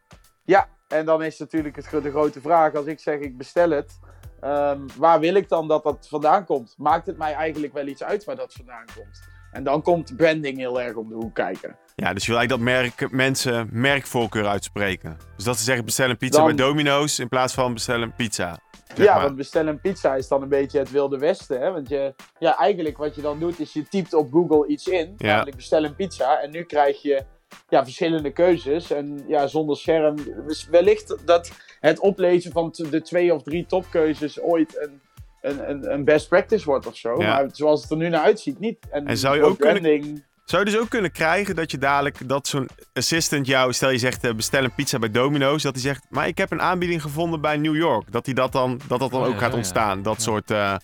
Ja, 0.45 0.68
en 0.88 1.05
dan 1.05 1.23
is 1.23 1.38
natuurlijk 1.38 1.77
het, 1.77 2.03
de 2.03 2.11
grote 2.11 2.40
vraag, 2.40 2.75
als 2.75 2.87
ik 2.87 3.01
zeg 3.01 3.18
ik 3.18 3.37
bestel 3.37 3.71
het, 3.71 3.99
ehm, 4.40 4.81
waar 4.97 5.21
wil 5.21 5.35
ik 5.35 5.49
dan 5.49 5.68
dat 5.68 5.83
dat 5.83 6.07
vandaan 6.09 6.45
komt? 6.45 6.75
Maakt 6.79 7.07
het 7.07 7.18
mij 7.18 7.33
eigenlijk 7.33 7.73
wel 7.73 7.87
iets 7.87 8.03
uit 8.03 8.25
waar 8.25 8.37
dat 8.37 8.53
vandaan 8.53 8.85
komt? 8.95 9.32
En 9.53 9.65
dan 9.65 9.83
komt 9.83 10.17
branding 10.17 10.59
heel 10.59 10.81
erg 10.81 10.95
om 10.95 11.09
de 11.09 11.15
hoek 11.15 11.35
kijken. 11.35 11.77
Ja, 11.95 12.12
dus 12.12 12.27
je 12.27 12.31
wil 12.31 12.41
eigenlijk 12.41 12.49
dat 12.49 12.83
merk, 12.99 13.12
mensen 13.12 13.69
merkvoorkeur 13.73 14.47
uitspreken. 14.47 15.17
Dus 15.37 15.45
dat 15.45 15.59
ze 15.59 15.65
zeggen 15.65 15.85
bestel 15.85 16.11
een 16.11 16.17
pizza 16.17 16.45
bij 16.45 16.55
Domino's 16.55 17.19
in 17.19 17.29
plaats 17.29 17.55
van 17.55 17.73
bestel 17.73 18.03
een 18.03 18.15
pizza. 18.15 18.59
Ja, 18.95 19.23
want 19.23 19.37
bestel 19.37 19.67
een 19.67 19.81
pizza 19.81 20.15
is 20.15 20.29
dan 20.29 20.43
een 20.43 20.49
beetje 20.49 20.79
het 20.79 20.91
wilde 20.91 21.19
westen. 21.19 21.61
Hè? 21.61 21.71
Want 21.71 21.88
je, 21.88 22.15
ja, 22.38 22.59
eigenlijk 22.59 22.97
wat 22.97 23.15
je 23.15 23.23
dan 23.23 23.38
doet 23.38 23.61
is 23.61 23.73
je 23.73 23.88
typt 23.88 24.15
op 24.15 24.33
Google 24.33 24.67
iets 24.67 24.87
in. 24.87 25.15
Ja. 25.17 25.27
Namelijk 25.27 25.57
bestel 25.57 25.85
een 25.85 25.97
pizza. 25.97 26.41
En 26.41 26.51
nu 26.51 26.62
krijg 26.62 27.03
je 27.03 27.25
ja, 27.69 27.85
verschillende 27.85 28.33
keuzes. 28.33 28.91
En 28.91 29.25
ja, 29.27 29.47
zonder 29.47 29.77
scherm. 29.77 30.17
Dus 30.47 30.69
wellicht 30.69 31.17
dat 31.25 31.53
het 31.81 31.99
oplezen 31.99 32.53
van 32.53 32.75
de 32.91 33.03
twee 33.03 33.35
of 33.35 33.43
drie 33.43 33.67
topkeuzes 33.67 34.41
ooit 34.41 34.79
een 34.79 35.01
een, 35.43 35.71
een, 35.71 35.93
een 35.93 36.05
best 36.05 36.29
practice 36.29 36.65
wordt 36.65 36.87
of 36.87 36.97
zo. 36.97 37.17
Maar 37.17 37.49
zoals 37.53 37.83
het 37.83 37.91
er 37.91 37.97
nu 37.97 38.09
naar 38.09 38.23
uitziet, 38.23 38.59
niet. 38.59 38.79
En, 38.91 39.19
zou 39.19 39.37
je 39.37 39.43
ook 39.43 39.59
kunnen... 39.59 40.25
Zou 40.45 40.65
je 40.65 40.71
dus 40.71 40.81
ook 40.81 40.89
kunnen 40.89 41.13
krijgen 41.13 41.55
dat 41.55 41.71
je 41.71 41.79
dadelijk 41.79 42.29
dat 42.29 42.47
zo'n 42.47 42.69
assistant 42.93 43.47
jou, 43.47 43.73
stel 43.73 43.91
je 43.91 43.99
zegt 43.99 44.25
uh, 44.25 44.35
bestel 44.35 44.65
een 44.65 44.75
pizza 44.75 44.99
bij 44.99 45.11
Domino's, 45.11 45.63
dat 45.63 45.73
hij 45.73 45.83
zegt, 45.83 46.07
maar 46.11 46.27
ik 46.27 46.39
heb 46.39 46.51
een 46.51 46.61
aanbieding 46.61 47.03
gevonden 47.03 47.41
bij 47.41 47.57
New 47.57 47.77
York. 47.77 48.13
Dat 48.13 48.27
hij 48.27 48.35
dat 48.35 48.53
dan, 48.53 48.81
dat 48.89 48.99
dat 48.99 49.11
dan 49.11 49.21
oh, 49.21 49.29
ook 49.29 49.39
gaat 49.39 49.55
ontstaan, 49.55 50.03
dat 50.03 50.23
soort 50.23 50.51
uh, 50.51 50.77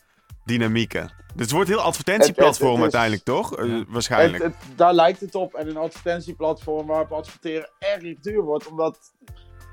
dynamieken. 0.44 1.10
Dus 1.34 1.46
het 1.46 1.50
wordt 1.50 1.68
heel 1.68 1.80
advertentieplatform 1.80 2.82
uiteindelijk, 2.82 3.22
toch? 3.22 3.58
Uh, 3.58 3.82
waarschijnlijk. 3.88 4.54
daar 4.76 4.94
lijkt 4.94 5.20
het 5.20 5.34
op. 5.34 5.54
En 5.54 5.68
een 5.68 5.76
advertentieplatform 5.76 6.86
waarop 6.86 7.12
adverteren 7.12 7.70
erg 7.78 8.18
duur 8.20 8.42
wordt, 8.42 8.68
omdat 8.68 8.98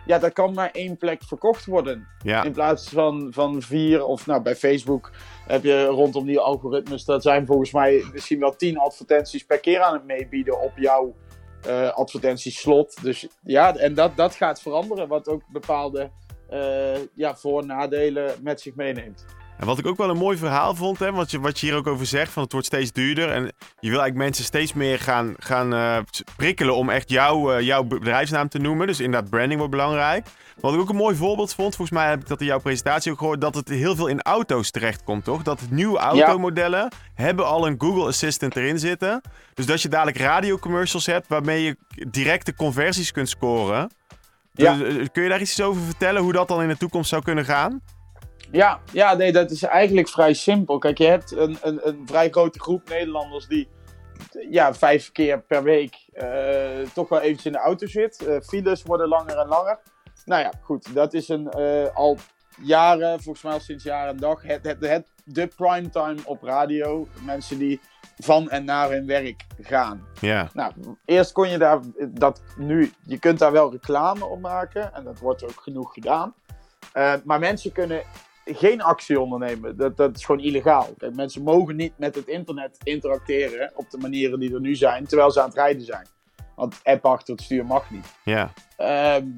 ja, 0.05 0.19
dat 0.19 0.33
kan 0.33 0.53
maar 0.53 0.71
één 0.71 0.97
plek 0.97 1.23
verkocht 1.23 1.65
worden. 1.65 2.07
In 2.43 2.51
plaats 2.51 2.89
van, 2.89 3.27
van 3.31 3.61
vier, 3.61 4.05
of 4.05 4.25
nou 4.25 4.41
bij 4.41 4.55
Facebook 4.55 5.11
heb 5.47 5.63
je 5.63 5.85
rondom 5.85 6.25
die 6.25 6.39
algoritmes, 6.39 7.05
dat 7.05 7.21
zijn 7.21 7.45
volgens 7.45 7.71
mij 7.71 8.05
misschien 8.13 8.39
wel 8.39 8.55
tien 8.55 8.77
advertenties 8.77 9.45
per 9.45 9.59
keer 9.59 9.81
aan 9.81 9.93
het 9.93 10.05
meebieden 10.05 10.61
op 10.61 10.71
jouw 10.75 11.15
uh, 11.67 11.89
advertentieslot. 11.89 13.03
Dus 13.03 13.27
ja, 13.43 13.75
en 13.75 13.93
dat, 13.93 14.15
dat 14.15 14.35
gaat 14.35 14.61
veranderen, 14.61 15.07
wat 15.07 15.27
ook 15.27 15.41
bepaalde 15.51 16.11
uh, 16.51 16.97
ja, 17.13 17.35
voor- 17.35 17.65
nadelen 17.65 18.31
met 18.41 18.61
zich 18.61 18.75
meeneemt. 18.75 19.25
En 19.59 19.65
wat 19.65 19.79
ik 19.79 19.87
ook 19.87 19.97
wel 19.97 20.09
een 20.09 20.17
mooi 20.17 20.37
verhaal 20.37 20.75
vond, 20.75 20.99
hè, 20.99 21.11
wat, 21.11 21.31
je, 21.31 21.39
wat 21.39 21.59
je 21.59 21.65
hier 21.65 21.75
ook 21.75 21.87
over 21.87 22.05
zegt, 22.05 22.31
van 22.31 22.43
het 22.43 22.51
wordt 22.51 22.67
steeds 22.67 22.91
duurder. 22.91 23.29
En 23.31 23.43
je 23.79 23.89
wil 23.89 23.99
eigenlijk 23.99 24.15
mensen 24.15 24.43
steeds 24.43 24.73
meer 24.73 24.99
gaan, 24.99 25.33
gaan 25.37 25.73
uh, 25.73 25.97
prikkelen 26.35 26.75
om 26.75 26.89
echt 26.89 27.09
jou, 27.09 27.61
jouw 27.61 27.83
bedrijfsnaam 27.83 28.49
te 28.49 28.59
noemen. 28.59 28.87
Dus 28.87 28.99
inderdaad, 28.99 29.29
branding 29.29 29.57
wordt 29.57 29.71
belangrijk. 29.71 30.27
Wat 30.59 30.73
ik 30.73 30.79
ook 30.79 30.89
een 30.89 30.95
mooi 30.95 31.15
voorbeeld 31.15 31.53
vond, 31.53 31.75
volgens 31.75 31.97
mij 31.97 32.09
heb 32.09 32.21
ik 32.21 32.27
dat 32.27 32.39
in 32.39 32.45
jouw 32.45 32.59
presentatie 32.59 33.11
ook 33.11 33.17
gehoord, 33.17 33.41
dat 33.41 33.55
het 33.55 33.69
heel 33.69 33.95
veel 33.95 34.07
in 34.07 34.21
auto's 34.21 34.71
terechtkomt, 34.71 35.23
toch? 35.23 35.43
Dat 35.43 35.61
nieuwe 35.69 35.97
automodellen 35.97 36.91
hebben 37.13 37.45
al 37.45 37.67
een 37.67 37.75
Google 37.77 38.05
Assistant 38.05 38.55
erin 38.55 38.79
zitten. 38.79 39.21
Dus 39.53 39.65
dat 39.65 39.81
je 39.81 39.89
dadelijk 39.89 40.17
radiocommercials 40.17 41.05
hebt 41.05 41.27
waarmee 41.27 41.63
je 41.63 41.77
directe 42.09 42.55
conversies 42.55 43.11
kunt 43.11 43.29
scoren. 43.29 43.91
Dus, 44.53 44.67
eh, 44.67 45.05
kun 45.11 45.23
je 45.23 45.29
daar 45.29 45.41
iets 45.41 45.61
over 45.61 45.81
vertellen, 45.81 46.21
hoe 46.21 46.33
dat 46.33 46.47
dan 46.47 46.61
in 46.61 46.67
de 46.67 46.77
toekomst 46.77 47.09
zou 47.09 47.21
kunnen 47.23 47.45
gaan? 47.45 47.81
Ja, 48.51 48.79
ja 48.91 49.13
nee, 49.13 49.31
dat 49.31 49.51
is 49.51 49.63
eigenlijk 49.63 50.07
vrij 50.07 50.33
simpel. 50.33 50.77
Kijk, 50.77 50.97
je 50.97 51.05
hebt 51.05 51.31
een, 51.31 51.57
een, 51.61 51.87
een 51.87 52.01
vrij 52.05 52.29
grote 52.29 52.59
groep 52.59 52.89
Nederlanders 52.89 53.47
die 53.47 53.67
ja, 54.49 54.73
vijf 54.73 55.11
keer 55.11 55.41
per 55.41 55.63
week 55.63 56.07
uh, 56.13 56.89
toch 56.93 57.09
wel 57.09 57.19
eventjes 57.19 57.45
in 57.45 57.51
de 57.51 57.57
auto 57.57 57.87
zit. 57.87 58.23
Uh, 58.27 58.39
files 58.39 58.83
worden 58.83 59.07
langer 59.07 59.37
en 59.37 59.47
langer. 59.47 59.79
Nou 60.25 60.41
ja, 60.41 60.51
goed, 60.61 60.93
dat 60.93 61.13
is 61.13 61.29
een, 61.29 61.49
uh, 61.57 61.95
al 61.95 62.17
jaren, 62.61 63.21
volgens 63.21 63.43
mij 63.43 63.53
al 63.53 63.59
sinds 63.59 63.83
jaren 63.83 64.13
en 64.13 64.17
dag, 64.17 64.41
het, 64.41 64.65
het, 64.65 64.85
het, 64.87 65.07
de 65.23 65.47
primetime 65.47 66.17
op 66.25 66.43
radio. 66.43 67.07
Mensen 67.25 67.57
die 67.57 67.79
van 68.17 68.49
en 68.49 68.65
naar 68.65 68.89
hun 68.89 69.05
werk 69.05 69.45
gaan. 69.61 70.07
Ja. 70.21 70.49
Nou, 70.53 70.71
eerst 71.05 71.31
kon 71.31 71.49
je 71.49 71.57
daar, 71.57 71.79
dat 72.09 72.41
nu, 72.57 72.91
je 73.05 73.19
kunt 73.19 73.39
daar 73.39 73.51
wel 73.51 73.71
reclame 73.71 74.25
op 74.25 74.39
maken 74.39 74.93
en 74.93 75.03
dat 75.03 75.19
wordt 75.19 75.43
ook 75.43 75.61
genoeg 75.61 75.93
gedaan. 75.93 76.33
Maar 77.23 77.39
mensen 77.39 77.71
kunnen 77.71 78.03
geen 78.45 78.81
actie 78.81 79.19
ondernemen. 79.19 79.77
Dat, 79.77 79.97
dat 79.97 80.15
is 80.15 80.25
gewoon 80.25 80.41
illegaal. 80.41 80.87
Kijk, 80.97 81.15
mensen 81.15 81.43
mogen 81.43 81.75
niet 81.75 81.93
met 81.97 82.15
het 82.15 82.27
internet 82.27 82.77
interacteren 82.83 83.71
op 83.75 83.89
de 83.89 83.97
manieren 83.97 84.39
die 84.39 84.53
er 84.53 84.59
nu 84.59 84.75
zijn, 84.75 85.05
terwijl 85.05 85.31
ze 85.31 85.39
aan 85.39 85.47
het 85.47 85.55
rijden 85.55 85.85
zijn. 85.85 86.07
Want 86.55 86.79
app 86.83 87.05
achter 87.05 87.33
het 87.33 87.43
stuur 87.43 87.65
mag 87.65 87.91
niet. 87.91 88.05
Ja. 88.23 88.53
Um, 89.17 89.33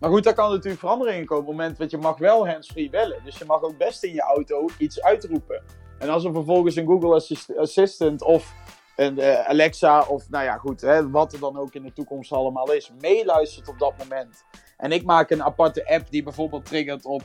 maar 0.00 0.10
goed, 0.10 0.24
daar 0.24 0.34
kan 0.34 0.50
natuurlijk 0.50 0.78
veranderingen 0.78 1.26
komen 1.26 1.42
op 1.42 1.48
het 1.48 1.58
moment 1.58 1.78
dat 1.78 1.90
je 1.90 1.96
mag 1.96 2.18
wel 2.18 2.48
handsfree 2.48 2.90
bellen. 2.90 3.20
Dus 3.24 3.38
je 3.38 3.44
mag 3.44 3.62
ook 3.62 3.78
best 3.78 4.04
in 4.04 4.12
je 4.12 4.20
auto 4.20 4.68
iets 4.78 5.02
uitroepen. 5.02 5.62
En 5.98 6.08
als 6.08 6.24
er 6.24 6.32
vervolgens 6.32 6.76
een 6.76 6.86
Google 6.86 7.42
Assistant 7.56 8.22
of 8.22 8.54
een 8.96 9.18
uh, 9.18 9.48
Alexa 9.48 10.02
of 10.02 10.30
nou 10.30 10.44
ja 10.44 10.56
goed, 10.56 10.80
hè, 10.80 11.10
wat 11.10 11.32
er 11.32 11.40
dan 11.40 11.58
ook 11.58 11.74
in 11.74 11.82
de 11.82 11.92
toekomst 11.92 12.32
allemaal 12.32 12.72
is, 12.72 12.92
meeluistert 13.00 13.68
op 13.68 13.78
dat 13.78 13.98
moment. 13.98 14.44
En 14.76 14.92
ik 14.92 15.04
maak 15.04 15.30
een 15.30 15.42
aparte 15.42 15.88
app 15.88 16.10
die 16.10 16.22
bijvoorbeeld 16.22 16.64
triggert 16.64 17.04
op 17.04 17.22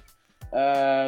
uh, 0.53 1.05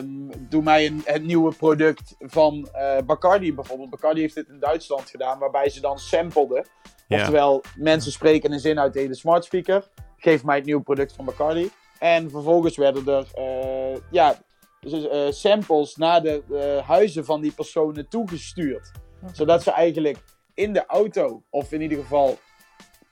doe 0.49 0.63
mij 0.63 0.85
een, 0.85 1.01
het 1.05 1.23
nieuwe 1.23 1.55
product 1.55 2.15
van 2.19 2.67
uh, 2.75 2.97
Bacardi 3.05 3.53
bijvoorbeeld. 3.53 3.89
Bacardi 3.89 4.21
heeft 4.21 4.35
dit 4.35 4.47
in 4.47 4.59
Duitsland 4.59 5.09
gedaan, 5.09 5.39
waarbij 5.39 5.69
ze 5.69 5.81
dan 5.81 5.99
sampelden. 5.99 6.65
Oftewel, 7.07 7.63
mensen 7.75 8.11
spreken 8.11 8.51
een 8.51 8.59
zin 8.59 8.79
uit 8.79 8.93
de 8.93 8.99
hele 8.99 9.15
smart 9.15 9.45
speaker 9.45 9.89
geef 10.21 10.43
mij 10.43 10.55
het 10.55 10.65
nieuwe 10.65 10.81
product 10.81 11.13
van 11.13 11.25
Bacardi. 11.25 11.71
En 11.99 12.29
vervolgens 12.29 12.77
werden 12.77 13.07
er 13.07 13.25
uh, 13.37 14.01
ja, 14.11 14.35
uh, 14.81 15.31
samples 15.31 15.95
naar 15.95 16.21
de 16.21 16.43
uh, 16.49 16.87
huizen 16.87 17.25
van 17.25 17.41
die 17.41 17.51
personen 17.51 18.07
toegestuurd. 18.07 18.91
Zodat 19.31 19.63
ze 19.63 19.71
eigenlijk 19.71 20.17
in 20.53 20.73
de 20.73 20.85
auto, 20.85 21.43
of 21.49 21.71
in 21.71 21.81
ieder 21.81 21.97
geval 21.97 22.37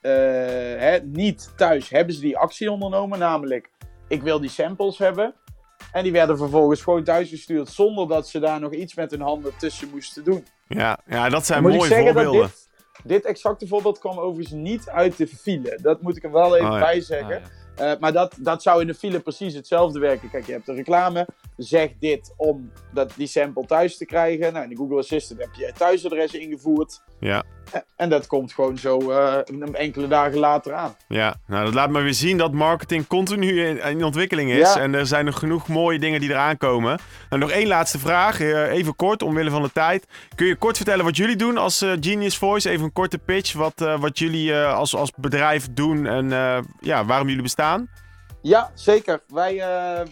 hè, 0.02 1.00
niet 1.04 1.54
thuis, 1.58 1.90
hebben 1.90 2.16
ze 2.16 2.22
die 2.22 2.38
actie 2.38 2.72
ondernomen. 2.72 3.20
Namelijk, 3.20 3.70
ik 4.08 4.22
wil 4.22 4.40
die 4.40 4.50
samples 4.50 4.98
hebben. 4.98 5.36
En 5.92 6.04
die 6.04 6.12
werden 6.12 6.38
vervolgens 6.38 6.82
gewoon 6.82 7.04
thuis 7.04 7.30
gestuurd 7.30 7.70
zonder 7.70 8.08
dat 8.08 8.28
ze 8.28 8.40
daar 8.40 8.60
nog 8.60 8.74
iets 8.74 8.96
met 8.96 9.12
hun 9.12 9.22
handen 9.22 9.58
tussen 9.58 9.90
moesten 9.90 10.24
doen. 10.24 10.46
Ja, 10.68 11.00
ja 11.08 11.30
dat 11.30 11.46
zijn 11.46 11.64
mooie 11.64 12.04
voorbeelden. 12.04 12.52
Dit 13.04 13.26
exacte 13.26 13.68
voorbeeld 13.68 14.00
kwam 14.00 14.18
overigens 14.18 14.62
niet 14.62 14.90
uit 14.90 15.18
de 15.18 15.28
file. 15.28 15.80
Dat 15.82 16.02
moet 16.02 16.18
ik 16.18 16.24
er 16.24 16.32
wel 16.32 16.56
even 16.56 16.72
oh, 16.72 16.80
bij 16.80 17.02
zeggen. 17.02 17.42
Oh, 17.78 17.86
uh, 17.86 17.92
maar 18.00 18.14
dat, 18.14 18.36
dat 18.40 18.62
zou 18.62 18.82
in 18.82 18.88
de 18.88 18.94
file 18.94 19.20
precies 19.20 19.54
hetzelfde 19.54 20.00
werken. 20.00 20.30
Kijk, 20.30 20.46
je 20.46 20.52
hebt 20.52 20.66
de 20.66 20.74
reclame. 20.74 21.28
Zeg 21.62 21.90
dit 22.00 22.34
om 22.38 22.72
dat, 22.94 23.14
die 23.16 23.28
sample 23.28 23.66
thuis 23.66 23.98
te 23.98 24.06
krijgen. 24.06 24.54
Nou, 24.54 24.64
in 24.64 24.70
de 24.70 24.76
Google 24.76 24.98
Assistant 24.98 25.40
heb 25.40 25.50
je 25.54 25.66
je 25.66 25.74
thuisadres 25.74 26.34
ingevoerd. 26.34 27.02
Ja. 27.20 27.44
En 27.96 28.10
dat 28.10 28.28
komt 28.28 28.54
gewoon 28.54 28.78
zo 28.78 29.00
uh, 29.00 29.38
enkele 29.72 30.08
dagen 30.08 30.40
later 30.40 30.74
aan. 30.74 30.96
Ja, 31.08 31.36
nou 31.48 31.66
dat 31.66 31.74
laat 31.74 31.90
maar 31.90 32.04
weer 32.04 32.14
zien 32.14 32.38
dat 32.38 32.52
marketing 32.52 33.08
continu 33.08 33.66
in, 33.66 33.82
in 33.82 34.04
ontwikkeling 34.04 34.52
is. 34.52 34.76
En 34.76 34.94
er 34.94 35.06
zijn 35.06 35.26
nog 35.26 35.40
genoeg 35.40 35.68
mooie 35.68 36.00
dingen 36.00 36.20
die 36.20 36.30
eraan 36.30 36.58
komen. 36.58 37.00
Nou, 37.30 37.42
nog 37.42 37.52
één 37.52 37.68
laatste 37.68 38.00
vraag, 38.00 38.40
uh, 38.40 38.72
even 38.72 38.96
kort, 38.96 39.22
omwille 39.22 39.50
van 39.50 39.62
de 39.62 39.72
tijd. 39.72 40.08
Kun 40.36 40.48
je 40.48 40.56
kort 40.56 40.76
vertellen 40.76 41.06
wat 41.06 41.18
jullie 41.18 41.36
doen 41.36 41.58
als 41.58 41.82
uh, 41.82 41.92
Genius 42.00 42.38
Voice? 42.38 42.70
Even 42.70 42.84
een 42.84 42.94
korte 42.94 43.18
pitch, 43.18 43.54
wat, 43.54 43.80
wat 44.00 44.20
jullie 44.20 44.56
als, 44.56 44.96
als 44.96 45.12
bedrijf 45.16 45.68
doen 45.72 46.06
en 46.06 46.30
ja, 46.80 47.06
waarom 47.06 47.28
jullie 47.28 47.44
bestaan? 47.44 47.90
Ja, 48.42 48.72
zeker. 48.74 49.22
Wij 49.28 49.64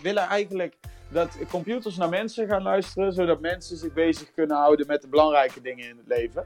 willen 0.01 0.23
eigenlijk 0.23 0.75
dat 1.09 1.37
computers 1.49 1.97
naar 1.97 2.09
mensen 2.09 2.47
gaan 2.47 2.61
luisteren, 2.61 3.13
zodat 3.13 3.39
mensen 3.39 3.77
zich 3.77 3.93
bezig 3.93 4.31
kunnen 4.31 4.57
houden 4.57 4.87
met 4.87 5.01
de 5.01 5.07
belangrijke 5.07 5.61
dingen 5.61 5.89
in 5.89 5.97
het 5.97 6.07
leven. 6.07 6.45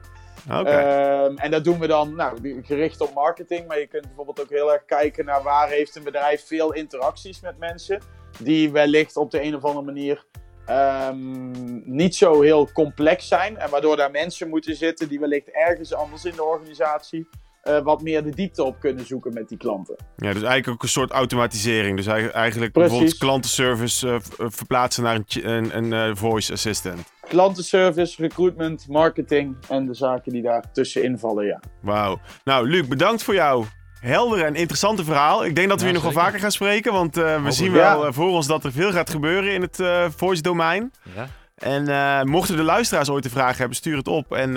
Okay. 0.50 1.24
Um, 1.24 1.38
en 1.38 1.50
dat 1.50 1.64
doen 1.64 1.78
we 1.78 1.86
dan 1.86 2.14
nou, 2.14 2.62
gericht 2.62 3.00
op 3.00 3.14
marketing, 3.14 3.66
maar 3.66 3.78
je 3.78 3.86
kunt 3.86 4.06
bijvoorbeeld 4.06 4.40
ook 4.40 4.50
heel 4.50 4.72
erg 4.72 4.84
kijken 4.84 5.24
naar 5.24 5.42
waar 5.42 5.68
heeft 5.68 5.96
een 5.96 6.02
bedrijf 6.02 6.46
veel 6.46 6.72
interacties 6.72 7.40
met 7.40 7.58
mensen, 7.58 8.00
die 8.38 8.72
wellicht 8.72 9.16
op 9.16 9.30
de 9.30 9.42
een 9.42 9.54
of 9.54 9.64
andere 9.64 9.84
manier 9.84 10.24
um, 10.70 11.82
niet 11.84 12.14
zo 12.14 12.40
heel 12.40 12.72
complex 12.72 13.28
zijn, 13.28 13.56
en 13.56 13.70
waardoor 13.70 13.96
daar 13.96 14.10
mensen 14.10 14.48
moeten 14.48 14.76
zitten 14.76 15.08
die 15.08 15.20
wellicht 15.20 15.50
ergens 15.50 15.94
anders 15.94 16.24
in 16.24 16.34
de 16.34 16.44
organisatie 16.44 17.28
uh, 17.68 17.78
wat 17.78 18.02
meer 18.02 18.24
de 18.24 18.30
diepte 18.30 18.62
op 18.62 18.80
kunnen 18.80 19.06
zoeken 19.06 19.32
met 19.32 19.48
die 19.48 19.58
klanten. 19.58 19.96
Ja, 20.16 20.32
dus 20.32 20.42
eigenlijk 20.42 20.68
ook 20.68 20.82
een 20.82 20.88
soort 20.88 21.10
automatisering. 21.10 21.96
Dus 21.96 22.06
eigenlijk 22.06 22.72
Precies. 22.72 22.72
bijvoorbeeld 22.72 23.18
klantenservice 23.18 24.06
uh, 24.06 24.16
verplaatsen 24.48 25.02
naar 25.02 25.14
een, 25.14 25.50
een, 25.50 25.76
een 25.76 26.08
uh, 26.08 26.16
voice 26.16 26.52
assistant. 26.52 27.12
Klantenservice, 27.28 28.22
recruitment, 28.22 28.88
marketing 28.88 29.56
en 29.68 29.86
de 29.86 29.94
zaken 29.94 30.32
die 30.32 30.42
daar 30.42 30.72
tussenin 30.72 31.18
vallen, 31.18 31.46
ja. 31.46 31.60
Wauw. 31.80 32.20
Nou, 32.44 32.68
Luc, 32.68 32.88
bedankt 32.88 33.22
voor 33.22 33.34
jouw 33.34 33.66
heldere 34.00 34.44
en 34.44 34.54
interessante 34.54 35.04
verhaal. 35.04 35.44
Ik 35.44 35.54
denk 35.54 35.68
dat 35.68 35.80
we 35.80 35.86
ja, 35.86 35.92
hier 35.92 36.02
nog 36.02 36.12
wel 36.12 36.22
vaker 36.22 36.40
gaan 36.40 36.52
spreken, 36.52 36.92
want 36.92 37.14
we 37.14 37.46
zien 37.48 37.72
wel 37.72 38.04
ja. 38.04 38.12
voor 38.12 38.28
ons 38.28 38.46
dat 38.46 38.64
er 38.64 38.72
veel 38.72 38.92
gaat 38.92 39.10
gebeuren 39.10 39.52
in 39.52 39.62
het 39.62 39.82
voice-domein. 40.16 40.92
Ja. 41.14 41.28
En 41.54 42.28
mochten 42.28 42.56
de 42.56 42.62
luisteraars 42.62 43.10
ooit 43.10 43.24
een 43.24 43.30
vraag 43.30 43.58
hebben, 43.58 43.76
stuur 43.76 43.96
het 43.96 44.08
op. 44.08 44.32
En 44.32 44.52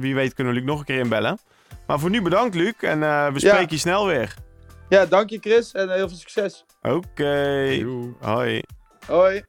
wie 0.00 0.14
weet 0.14 0.34
kunnen 0.34 0.52
we 0.52 0.58
Luc 0.58 0.68
nog 0.68 0.78
een 0.78 0.84
keer 0.84 0.98
inbellen. 0.98 1.38
Maar 1.86 1.98
voor 1.98 2.10
nu 2.10 2.22
bedankt, 2.22 2.54
Luc. 2.54 2.74
En 2.80 2.98
uh, 2.98 3.32
we 3.32 3.38
spreken 3.38 3.66
je 3.70 3.78
snel 3.78 4.06
weer. 4.06 4.34
Ja, 4.88 5.06
dank 5.06 5.30
je, 5.30 5.38
Chris. 5.40 5.72
En 5.72 5.90
heel 5.90 6.08
veel 6.08 6.16
succes. 6.16 6.64
Oké. 6.82 6.94
Okay. 6.94 7.86
Hoi. 8.20 8.62
Hoi. 9.06 9.42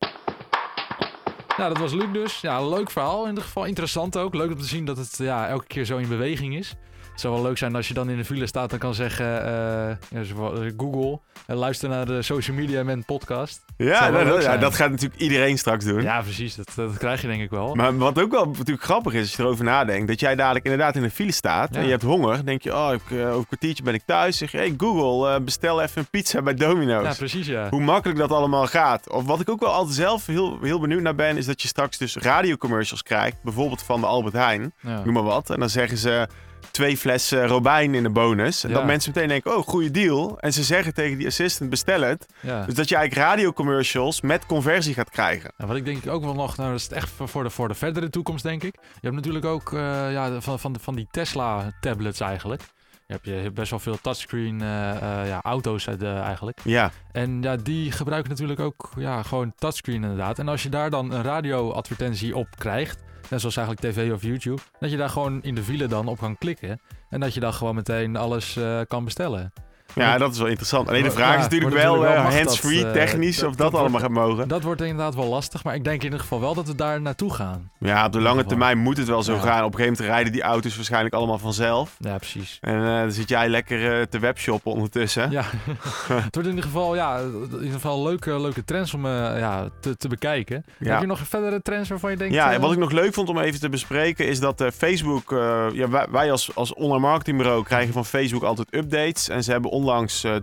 Nou, 1.58 1.74
dat 1.74 1.78
was 1.78 1.94
Luc 1.94 2.12
dus. 2.14 2.42
Ja, 2.42 2.68
leuk 2.68 2.92
verhaal 2.92 3.24
in 3.24 3.30
ieder 3.30 3.44
geval. 3.44 3.66
Interessant 3.66 4.18
ook. 4.18 4.34
Leuk 4.34 4.52
om 4.52 4.58
te 4.58 4.66
zien 4.66 4.86
dat 4.86 4.98
het 4.98 5.18
ja, 5.18 5.48
elke 5.48 5.68
keer 5.68 5.86
zo 5.86 5.98
in 5.98 6.08
beweging 6.08 6.56
is. 6.56 6.76
Het 7.20 7.28
zou 7.28 7.40
wel 7.40 7.50
leuk 7.50 7.58
zijn 7.58 7.76
als 7.76 7.88
je 7.88 7.94
dan 7.94 8.10
in 8.10 8.18
de 8.18 8.26
file 8.26 8.48
staat 8.48 8.74
en 8.74 8.80
kan 8.80 8.94
zeggen: 8.94 9.26
uh, 9.26 10.24
ja, 10.24 10.34
Google, 10.78 11.20
uh, 11.48 11.56
luister 11.58 11.90
naar 11.90 12.06
de 12.06 12.22
social 12.22 12.58
media 12.58 12.84
man 12.84 13.06
podcast. 13.06 13.66
Ja, 13.78 14.12
dat, 14.12 14.44
ja, 14.44 14.58
dat 14.58 14.76
gaat 14.76 14.90
natuurlijk 14.90 15.22
iedereen 15.22 15.58
straks 15.58 15.86
doen. 15.86 16.02
Ja, 16.02 16.22
precies. 16.22 16.56
Dat, 16.56 16.72
dat 16.76 16.98
krijg 16.98 17.22
je 17.22 17.28
denk 17.28 17.42
ik 17.42 17.50
wel. 17.50 17.76
Maar 17.76 17.98
wat 17.98 18.22
ook 18.22 18.32
wel 18.32 18.46
natuurlijk 18.46 18.84
grappig 18.84 19.14
is, 19.14 19.22
als 19.22 19.36
je 19.36 19.44
erover 19.44 19.64
nadenkt, 19.64 20.08
dat 20.08 20.20
jij 20.20 20.36
dadelijk 20.36 20.66
inderdaad 20.66 20.96
in 20.96 21.02
de 21.02 21.10
file 21.10 21.32
staat 21.32 21.76
en 21.76 21.84
je 21.84 21.90
hebt 21.90 22.04
honger. 22.04 22.46
Denk 22.46 22.62
je: 22.62 22.76
Oh, 22.76 22.94
ik, 22.94 23.10
uh, 23.10 23.26
over 23.26 23.38
een 23.38 23.48
kwartiertje 23.48 23.84
ben 23.84 23.94
ik 23.94 24.04
thuis. 24.06 24.38
Zeg 24.38 24.52
je: 24.52 24.58
Hey 24.58 24.74
Google, 24.78 25.42
bestel 25.42 25.82
even 25.82 26.02
een 26.02 26.10
pizza 26.10 26.42
bij 26.42 26.54
Domino's. 26.54 27.04
Ja, 27.04 27.14
precies. 27.14 27.48
Ja. 27.48 27.70
Hoe 27.70 27.82
makkelijk 27.82 28.20
dat 28.20 28.32
allemaal 28.32 28.68
gaat. 28.68 29.10
Of 29.10 29.26
wat 29.26 29.40
ik 29.40 29.50
ook 29.50 29.60
wel 29.60 29.74
altijd 29.74 29.96
zelf 29.96 30.26
heel, 30.26 30.58
heel 30.62 30.80
benieuwd 30.80 31.02
naar 31.02 31.16
ben, 31.16 31.38
is 31.38 31.46
dat 31.46 31.62
je 31.62 31.68
straks 31.68 31.98
dus 31.98 32.16
radiocommercials 32.16 33.04
krijgt. 33.04 33.44
Bijvoorbeeld 33.44 33.84
van 33.84 34.02
de 34.02 34.08
Albert 34.08 34.36
Heijn, 34.36 34.74
noem 34.82 35.14
maar 35.14 35.24
wat. 35.24 35.50
En 35.50 35.60
dan 35.60 35.70
zeggen 35.70 35.98
ze 35.98 36.28
twee 36.72 36.98
flessen 36.98 37.48
Robijn 37.48 37.96
in 37.96 38.04
de 38.04 38.10
bonus. 38.10 38.64
En 38.64 38.74
dat 38.74 38.86
mensen 38.86 39.12
meteen 39.14 39.30
denken, 39.30 39.58
oh, 39.58 39.68
goede 39.68 39.92
deal. 39.92 40.40
En 40.40 40.54
ze 40.54 40.64
zeggen 40.64 40.94
tegen 40.94 41.18
die 41.18 41.28
assistant, 41.28 41.70
bestel 41.70 42.02
het. 42.02 42.26
Dus 42.42 42.74
dat 42.74 42.90
je 42.90 42.96
eigenlijk 42.96 43.28
radiocommercials 43.28 44.22
met 44.22 44.46
conversie 44.46 44.94
gaat 44.94 45.10
krijgen. 45.10 45.52
wat 45.58 45.76
ik 45.76 45.86
denk 45.86 46.08
ook 46.08 46.24
wel 46.24 46.34
nog, 46.34 46.58
nou, 46.58 46.70
dat 46.70 46.80
is 46.80 46.84
het 46.84 46.94
echt 46.94 47.12
voor 47.16 47.44
de, 47.44 47.50
voor 47.50 47.68
de 47.68 47.74
verdere 47.74 48.10
toekomst, 48.10 48.44
denk 48.44 48.64
ik. 48.64 48.76
Je 48.82 49.00
hebt 49.02 49.16
natuurlijk 49.16 49.46
ook 49.46 49.72
uh, 49.72 49.80
ja, 50.12 50.42
van, 50.42 50.60
van, 50.60 50.76
van 50.80 50.96
die 50.96 51.08
Tesla-tablets 51.12 52.20
eigenlijk. 52.20 52.62
Je 53.10 53.16
hebt, 53.16 53.26
je 53.26 53.32
hebt 53.32 53.54
best 53.54 53.70
wel 53.70 53.80
veel 53.80 53.98
touchscreen 54.02 54.62
uh, 54.62 54.68
uh, 54.68 55.28
ja, 55.28 55.42
auto's 55.42 55.88
eigenlijk. 55.88 56.60
Ja. 56.64 56.92
En 57.12 57.42
ja, 57.42 57.56
die 57.56 57.92
gebruiken 57.92 58.30
natuurlijk 58.30 58.60
ook 58.60 58.90
ja, 58.98 59.24
gewoon 59.24 59.54
touchscreen 59.56 60.04
inderdaad. 60.04 60.40
En 60.40 60.48
als 60.48 60.64
je 60.64 60.70
daar 60.70 60.90
dan 60.90 61.12
een 61.12 61.24
radioadvertentie 61.24 62.36
op 62.36 62.48
krijgt, 62.58 63.00
net 63.30 63.40
zoals 63.40 63.58
eigenlijk 63.58 63.88
tv 63.88 64.12
of 64.12 64.22
YouTube, 64.22 64.62
dat 64.80 64.92
je 64.92 64.98
daar 64.98 65.10
gewoon 65.10 65.44
in 65.44 65.56
de 65.56 65.64
file 65.64 65.88
dan 65.88 66.08
op 66.08 66.18
kan 66.18 66.38
klikken. 66.38 66.82
En 67.10 67.20
dat 67.20 67.34
je 67.34 67.40
dan 67.40 67.54
gewoon 67.54 67.76
meteen 67.76 68.16
alles 68.16 68.56
uh, 68.56 68.82
kan 68.88 69.04
bestellen. 69.04 69.54
Ja, 69.96 70.18
dat 70.18 70.32
is 70.32 70.38
wel 70.38 70.48
interessant. 70.48 70.88
Alleen 70.88 71.04
de 71.04 71.12
vraag 71.12 71.36
is 71.36 71.42
natuurlijk 71.42 71.76
wel, 71.76 72.04
uh, 72.04 72.36
hands-free 72.36 72.86
uh, 72.86 72.92
technisch 72.92 73.44
of 73.44 73.56
dat, 73.56 73.74
allemaal 73.74 74.00
gaat 74.00 74.10
mogen. 74.10 74.48
Dat 74.48 74.64
wordt 74.64 74.82
inderdaad 74.82 75.16
wel 75.16 75.28
lastig, 75.28 75.64
maar 75.64 75.76
ik 75.76 75.84
denk 75.84 75.98
in 75.98 76.04
ieder 76.04 76.20
geval 76.20 76.40
wel 76.40 76.54
dat 76.54 76.68
we 76.68 76.76
daar 76.76 77.02
naartoe 77.02 77.34
gaan. 77.34 77.72
Ja, 77.80 78.06
op 78.06 78.12
de 78.12 78.22
lange 78.22 78.46
termijn 78.46 78.78
moet 78.78 78.98
het 78.98 79.08
wel 79.08 79.24
zo 79.24 79.38
gaan. 79.38 79.64
Op 79.64 79.72
een 79.74 79.80
gegeven 79.80 79.94
moment 79.94 80.00
rijden 80.00 80.32
die 80.32 80.42
auto's 80.42 80.76
waarschijnlijk 80.76 81.16
allemaal 81.16 81.38
vanzelf. 81.38 81.96
Ja, 82.00 82.18
precies. 82.18 82.58
En 82.62 82.86
dan 82.86 83.12
zit 83.12 83.30
jij 83.30 83.50
lekker 83.50 84.10
te 84.10 84.20
webshoppen 84.20 84.72
ondertussen. 84.72 85.32
Ja, 85.32 85.44
het 86.08 86.36
wordt 86.36 86.50
in 86.50 86.56
ieder 86.56 86.64
geval, 86.64 86.96
ja, 86.96 87.18
in 87.20 87.50
ieder 87.52 87.72
geval 87.72 88.04
leuke, 88.04 88.40
leuke 88.42 88.66
trends 88.66 88.94
om 88.94 89.08
ja, 89.08 89.70
te, 89.80 89.98
te 89.98 90.08
bekijken. 90.08 90.66
Heb 90.78 91.00
je 91.00 91.08
nog 91.08 91.20
verdere 91.28 91.62
trends 91.62 91.90
waarvan 91.90 92.12
je 92.12 92.18
denkt... 92.18 92.34
Ja, 92.34 92.60
wat 92.60 92.72
ik 92.72 92.78
nog 92.78 92.92
leuk 92.92 93.14
vond 93.14 93.30
om 93.30 93.40
even 93.40 93.60
te 93.60 93.70
bespreken 93.70 94.28
is 94.28 94.40
dat 94.40 94.64
Facebook... 94.74 95.30
ja, 95.74 95.90
wij, 95.90 96.08
wij 96.12 96.32
als, 96.32 96.56
als 96.56 96.74
online 96.74 97.00
marketingbureau 97.00 97.64
krijgen 97.64 97.94
van 97.94 98.06
Facebook 98.06 98.44
altijd 98.44 98.74
updates. 98.74 99.30
En 99.30 99.44
ze 99.44 99.52
hebben 99.52 99.72
onlangs, 99.80 100.24
uh, 100.24 100.36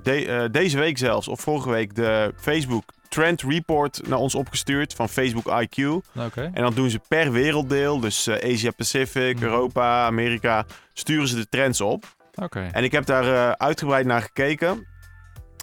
deze 0.51 0.79
week 0.79 0.99
zelfs, 0.99 1.29
of 1.29 1.41
vorige 1.41 1.71
week, 1.71 1.95
de 1.95 2.33
Facebook 2.37 2.85
Trend 3.09 3.43
Report 3.43 4.09
naar 4.09 4.19
ons 4.19 4.35
opgestuurd 4.35 4.95
van 4.95 5.09
Facebook 5.09 5.47
IQ. 5.47 5.85
Okay. 6.17 6.51
En 6.53 6.63
dan 6.63 6.75
doen 6.75 6.91
ze 6.91 7.01
per 7.09 7.33
werelddeel, 7.33 8.01
dus 8.01 8.29
uh, 8.29 8.53
Asia 8.53 8.71
Pacific, 8.71 9.35
mhm. 9.37 9.45
Europa, 9.45 10.07
Amerika, 10.07 10.67
sturen 10.93 11.29
ze 11.29 11.37
de 11.37 11.49
trends 11.49 11.81
op. 11.81 12.05
Okay. 12.35 12.69
En 12.71 12.85
ik 12.85 12.93
heb 12.93 13.07
daar 13.07 13.57
uitgebreid 13.57 14.07
naar 14.07 14.23
gekeken. 14.23 14.87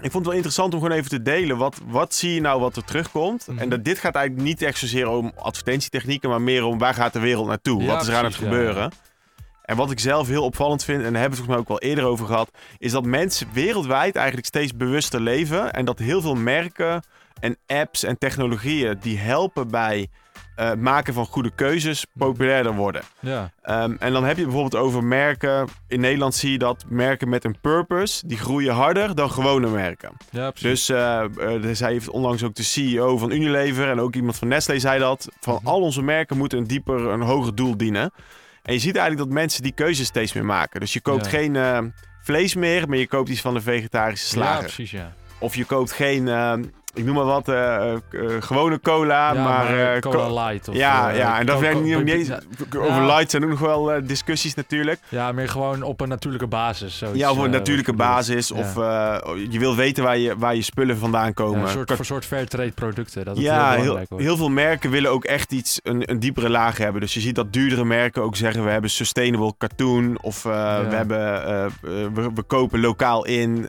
Ik 0.02 0.12
vond 0.12 0.14
het 0.14 0.26
wel 0.26 0.34
interessant 0.34 0.74
om 0.74 0.82
gewoon 0.82 0.98
even 0.98 1.10
te 1.10 1.22
delen. 1.22 1.58
Wat, 1.58 1.78
wat 1.86 2.14
zie 2.14 2.34
je 2.34 2.42
nou 2.42 2.60
wat 2.60 2.76
er 2.76 2.84
terugkomt? 2.84 3.48
Mhm. 3.48 3.60
En 3.60 3.70
dat, 3.70 3.84
dit 3.84 4.00
gaat 4.00 4.16
eigenlijk 4.16 4.48
niet 4.48 4.62
echt 4.62 4.78
zozeer 4.78 5.08
om 5.08 5.32
advertentietechnieken, 5.36 6.30
maar 6.30 6.42
meer 6.42 6.64
om 6.64 6.78
waar 6.78 6.94
gaat 6.94 7.14
de 7.14 7.20
wereld 7.20 7.48
naartoe? 7.48 7.86
wat 7.86 8.02
is 8.02 8.08
er 8.08 8.16
aan 8.16 8.26
het 8.26 8.36
gebeuren? 8.36 8.92
En 9.64 9.76
wat 9.76 9.92
ik 9.92 10.00
zelf 10.00 10.28
heel 10.28 10.44
opvallend 10.44 10.84
vind, 10.84 11.04
en 11.04 11.14
daar 11.14 11.22
hebben 11.22 11.40
we 11.40 11.44
het 11.44 11.46
volgens 11.46 11.68
mij 11.68 11.76
ook 11.76 11.82
wel 11.82 11.90
eerder 11.90 12.06
over 12.06 12.26
gehad, 12.26 12.52
is 12.78 12.92
dat 12.92 13.06
mensen 13.06 13.48
wereldwijd 13.54 14.16
eigenlijk 14.16 14.48
steeds 14.48 14.76
bewuster 14.76 15.22
leven. 15.22 15.74
En 15.74 15.86
dat 15.86 16.00
heel 16.00 16.22
veel 16.22 16.36
merken 16.36 17.04
en 17.40 17.58
apps 17.68 18.04
en 18.04 18.18
technologieën 18.18 18.98
die 19.02 19.18
helpen 19.18 19.68
bij 19.68 20.10
uh, 20.60 20.74
maken 20.74 21.14
van 21.14 21.26
goede 21.26 21.52
keuzes 21.56 22.06
populairder 22.18 22.74
worden. 22.74 23.02
Ja. 23.20 23.52
Um, 23.66 23.96
en 24.00 24.14
dan 24.14 24.24
heb 24.24 24.38
je 24.38 24.44
bijvoorbeeld 24.44 24.76
over 24.76 25.04
merken. 25.04 25.68
In 25.88 26.00
Nederland 26.00 26.36
zie 26.36 26.52
je 26.52 26.58
dat 26.58 26.86
merken 26.88 27.30
met 27.30 27.44
een 27.44 27.56
purpose, 27.62 28.28
die 28.28 28.38
groeien 28.38 28.74
harder 28.74 29.16
dan 29.16 29.32
gewone 29.32 29.70
merken. 29.70 30.12
Ja, 30.30 30.52
dus 30.60 30.90
uh, 30.90 31.24
uh, 31.38 31.70
zij 31.72 31.92
heeft 31.92 32.10
onlangs 32.10 32.44
ook 32.44 32.56
de 32.56 32.64
CEO 32.64 33.18
van 33.18 33.32
Unilever 33.32 33.90
en 33.90 34.00
ook 34.00 34.16
iemand 34.16 34.36
van 34.36 34.48
Nestlé 34.48 34.80
zei 34.80 35.00
dat. 35.00 35.28
Van 35.40 35.60
mm 35.62 35.68
al 35.68 35.82
onze 35.82 36.02
merken 36.02 36.38
moeten 36.38 36.58
een 36.58 36.68
dieper, 36.68 37.08
een 37.08 37.22
hoger 37.22 37.56
doel 37.56 37.78
dienen. 37.78 38.12
En 38.64 38.74
je 38.74 38.80
ziet 38.80 38.96
eigenlijk 38.96 39.28
dat 39.28 39.38
mensen 39.38 39.64
die 39.64 39.72
keuzes 39.72 40.08
steeds 40.08 40.34
meer 40.34 40.46
maken. 40.46 40.80
Dus 40.80 40.94
je 40.94 41.02
koopt 41.02 41.28
geen 41.28 41.54
uh, 41.56 41.80
vlees 42.22 42.56
meer, 42.56 42.90
maar 42.90 42.98
je 42.98 43.08
koopt 43.08 43.30
iets 43.30 43.42
van 43.42 43.54
de 43.54 43.62
vegetarische 43.62 44.28
slager. 44.28 44.56
Ja, 44.56 44.62
precies, 44.62 44.92
ja. 44.92 45.14
Of 45.40 45.56
je 45.56 45.66
koopt 45.66 45.92
geen 45.92 46.28
uh, 46.28 46.54
ik 46.94 47.06
noem 47.06 47.16
maar 47.16 47.26
wat, 47.26 47.50
uh, 47.50 47.94
gewone 48.40 48.80
cola, 48.80 49.34
maar... 49.34 50.00
cola 50.00 50.48
light. 50.48 50.68
Of, 50.68 50.76
ja, 50.76 51.10
ja, 51.10 51.40
en 51.40 51.46
dat 51.46 51.60
werkt 51.60 51.82
niet, 51.82 52.04
niet 52.04 52.14
eens... 52.14 52.30
Over 52.78 53.06
light 53.06 53.32
zijn 53.32 53.44
ook 53.44 53.50
nog 53.50 53.60
wel 53.60 53.92
discussies 54.04 54.54
natuurlijk. 54.54 55.00
Ja, 55.10 55.32
meer 55.32 55.50
gewoon 55.50 55.82
op 55.84 56.02
een 56.02 56.08
natuurlijke 56.08 56.48
basis. 56.48 56.98
Zoiets, 56.98 57.20
ja, 57.20 57.32
op 57.32 57.38
een 57.38 57.50
natuurlijke 57.50 57.94
basis. 57.94 58.52
Of 58.52 58.76
je 59.50 59.60
wil 59.60 59.76
weten 59.76 60.04
waar 60.04 60.18
je, 60.18 60.38
waar 60.38 60.56
je 60.56 60.62
spullen 60.62 60.98
vandaan 60.98 61.34
komen. 61.34 61.62
een 61.62 61.68
soort, 61.68 61.92
voor 61.92 62.06
soort 62.06 62.26
fair 62.26 62.48
trade 62.48 62.72
producten. 62.72 63.26
Dat 63.26 63.38
ja, 63.38 63.72
heel, 63.72 63.98
heel, 63.98 64.18
heel, 64.18 64.38
veel 64.38 64.50
merken 64.50 64.90
willen 64.90 65.12
ook 65.12 65.24
echt 65.24 65.52
iets, 65.52 65.80
een, 65.84 66.10
een 66.10 66.20
diepere 66.20 66.50
laag 66.50 66.78
hebben. 66.78 67.02
Dus 67.02 67.14
je 67.14 67.20
ziet 67.20 67.36
dat 67.36 67.54
duurdere 67.54 67.86
merken 67.86 68.22
ook 68.22 68.36
zeggen, 68.36 68.64
we 68.64 68.70
hebben 68.70 68.90
sustainable 68.90 69.54
cartoon. 69.58 70.18
Of 70.22 70.44
we, 70.44 70.50
hebben, 70.90 71.18
we, 71.82 72.32
we, 72.34 72.42
kopen 72.42 72.80
lokaal 72.80 73.26
in. 73.26 73.68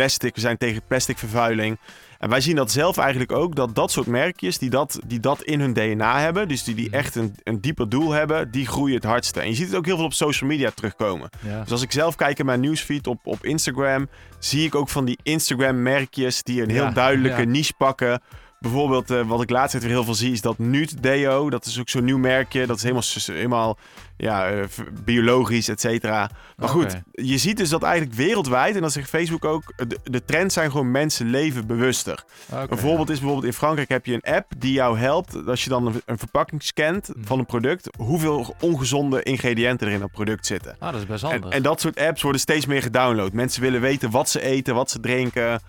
Plastic, 0.00 0.34
we 0.34 0.40
zijn 0.40 0.56
tegen 0.56 0.82
plasticvervuiling. 0.86 1.78
En 2.18 2.28
wij 2.28 2.40
zien 2.40 2.56
dat 2.56 2.70
zelf 2.70 2.96
eigenlijk 2.96 3.32
ook, 3.32 3.56
dat 3.56 3.74
dat 3.74 3.90
soort 3.90 4.06
merkjes 4.06 4.58
die 4.58 4.70
dat, 4.70 5.00
die 5.06 5.20
dat 5.20 5.42
in 5.42 5.60
hun 5.60 5.72
DNA 5.72 6.20
hebben, 6.20 6.48
dus 6.48 6.64
die, 6.64 6.74
die 6.74 6.86
mhm. 6.86 6.94
echt 6.94 7.14
een, 7.14 7.34
een 7.42 7.60
dieper 7.60 7.88
doel 7.88 8.10
hebben, 8.10 8.50
die 8.50 8.66
groeien 8.66 8.94
het 8.94 9.04
hardste. 9.04 9.40
En 9.40 9.48
je 9.48 9.54
ziet 9.54 9.66
het 9.66 9.76
ook 9.76 9.86
heel 9.86 9.96
veel 9.96 10.04
op 10.04 10.12
social 10.12 10.50
media 10.50 10.70
terugkomen. 10.70 11.30
Dus 11.62 11.70
als 11.70 11.82
ik 11.82 11.92
zelf 11.92 12.14
kijk 12.14 12.38
in 12.38 12.46
mijn 12.46 12.60
nieuwsfeed 12.60 13.06
op, 13.06 13.18
op 13.24 13.44
Instagram, 13.44 14.08
zie 14.38 14.66
ik 14.66 14.74
ook 14.74 14.88
van 14.88 15.04
die 15.04 15.18
Instagram-merkjes 15.22 16.42
die 16.42 16.62
een 16.62 16.70
heel 16.70 16.92
duidelijke 16.92 17.44
niche 17.44 17.74
pakken. 17.78 18.20
Bijvoorbeeld, 18.60 19.10
uh, 19.10 19.26
wat 19.26 19.42
ik 19.42 19.50
laatst 19.50 19.78
weer 19.78 19.90
heel 19.90 20.04
veel 20.04 20.14
zie, 20.14 20.32
is 20.32 20.40
dat 20.40 20.58
Nut 20.58 21.02
Deo. 21.02 21.50
Dat 21.50 21.66
is 21.66 21.80
ook 21.80 21.88
zo'n 21.88 22.04
nieuw 22.04 22.18
merkje. 22.18 22.66
Dat 22.66 22.76
is 22.76 22.82
helemaal, 22.82 23.04
helemaal 23.26 23.78
ja, 24.16 24.52
uh, 24.52 24.64
biologisch, 25.04 25.68
et 25.68 25.80
cetera. 25.80 26.30
Maar 26.56 26.68
goed, 26.68 27.00
je 27.12 27.38
ziet 27.38 27.56
dus 27.56 27.68
dat 27.68 27.82
eigenlijk 27.82 28.14
wereldwijd, 28.14 28.74
en 28.74 28.82
dat 28.82 28.92
zegt 28.92 29.08
Facebook 29.08 29.44
ook, 29.44 29.72
de, 29.76 29.98
de 30.04 30.24
trends 30.24 30.54
zijn 30.54 30.70
gewoon 30.70 30.90
mensen 30.90 31.26
leven 31.26 31.66
bewuster. 31.66 32.24
een 32.68 32.78
voorbeeld 32.78 33.10
is 33.10 33.18
bijvoorbeeld 33.18 33.46
in 33.46 33.58
Frankrijk 33.58 33.88
heb 33.88 34.06
je 34.06 34.14
een 34.14 34.34
app 34.34 34.52
die 34.58 34.72
jou 34.72 34.98
helpt, 34.98 35.46
als 35.46 35.64
je 35.64 35.70
dan 35.70 35.86
een, 35.86 36.02
een 36.04 36.18
verpakking 36.18 36.62
scant 36.62 37.08
mhm. 37.08 37.26
van 37.26 37.38
een 37.38 37.46
product, 37.46 37.88
hoeveel 37.96 38.54
ongezonde 38.60 39.22
ingrediënten 39.22 39.86
er 39.86 39.92
in 39.92 40.00
dat 40.00 40.12
product 40.12 40.46
zitten. 40.46 40.76
Ah, 40.78 40.92
dat 40.92 41.00
is 41.00 41.06
best 41.06 41.22
handig. 41.22 41.44
En, 41.44 41.50
en 41.50 41.62
dat 41.62 41.80
soort 41.80 41.98
apps 41.98 42.22
worden 42.22 42.40
steeds 42.40 42.66
meer 42.66 42.82
gedownload. 42.82 43.32
Mensen 43.32 43.62
willen 43.62 43.80
weten 43.80 44.10
wat 44.10 44.28
ze 44.28 44.40
eten, 44.40 44.74
wat 44.74 44.90
ze 44.90 45.00
drinken. 45.00 45.60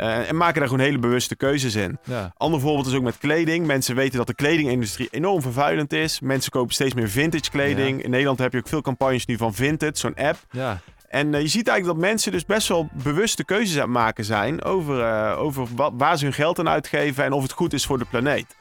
Uh, 0.00 0.28
en 0.28 0.36
maken 0.36 0.58
daar 0.60 0.68
gewoon 0.68 0.84
hele 0.84 0.98
bewuste 0.98 1.36
keuzes 1.36 1.74
in. 1.74 1.98
Ja. 2.04 2.32
Ander 2.36 2.60
voorbeeld 2.60 2.86
is 2.86 2.94
ook 2.94 3.02
met 3.02 3.18
kleding. 3.18 3.66
Mensen 3.66 3.94
weten 3.94 4.18
dat 4.18 4.26
de 4.26 4.34
kledingindustrie 4.34 5.08
enorm 5.10 5.42
vervuilend 5.42 5.92
is. 5.92 6.20
Mensen 6.20 6.50
kopen 6.50 6.74
steeds 6.74 6.94
meer 6.94 7.08
vintage 7.08 7.50
kleding. 7.50 8.02
In 8.02 8.10
Nederland 8.10 8.38
heb 8.38 8.52
je 8.52 8.58
ook 8.58 8.68
veel 8.68 8.82
campagnes 8.82 9.26
nu 9.26 9.36
van 9.36 9.54
Vintage, 9.54 9.92
zo'n 9.94 10.14
app. 10.14 10.38
Ja. 10.50 10.80
En 11.08 11.32
uh, 11.32 11.40
je 11.40 11.48
ziet 11.48 11.68
eigenlijk 11.68 12.00
dat 12.00 12.10
mensen 12.10 12.32
dus 12.32 12.44
best 12.44 12.68
wel 12.68 12.88
bewuste 12.92 13.44
keuzes 13.44 13.76
aan 13.76 13.82
het 13.82 13.90
maken 13.90 14.24
zijn 14.24 14.64
over, 14.64 14.98
uh, 14.98 15.40
over 15.40 15.66
wat, 15.74 15.92
waar 15.96 16.18
ze 16.18 16.24
hun 16.24 16.34
geld 16.34 16.58
aan 16.58 16.68
uitgeven 16.68 17.24
en 17.24 17.32
of 17.32 17.42
het 17.42 17.52
goed 17.52 17.72
is 17.72 17.86
voor 17.86 17.98
de 17.98 18.04
planeet. 18.04 18.56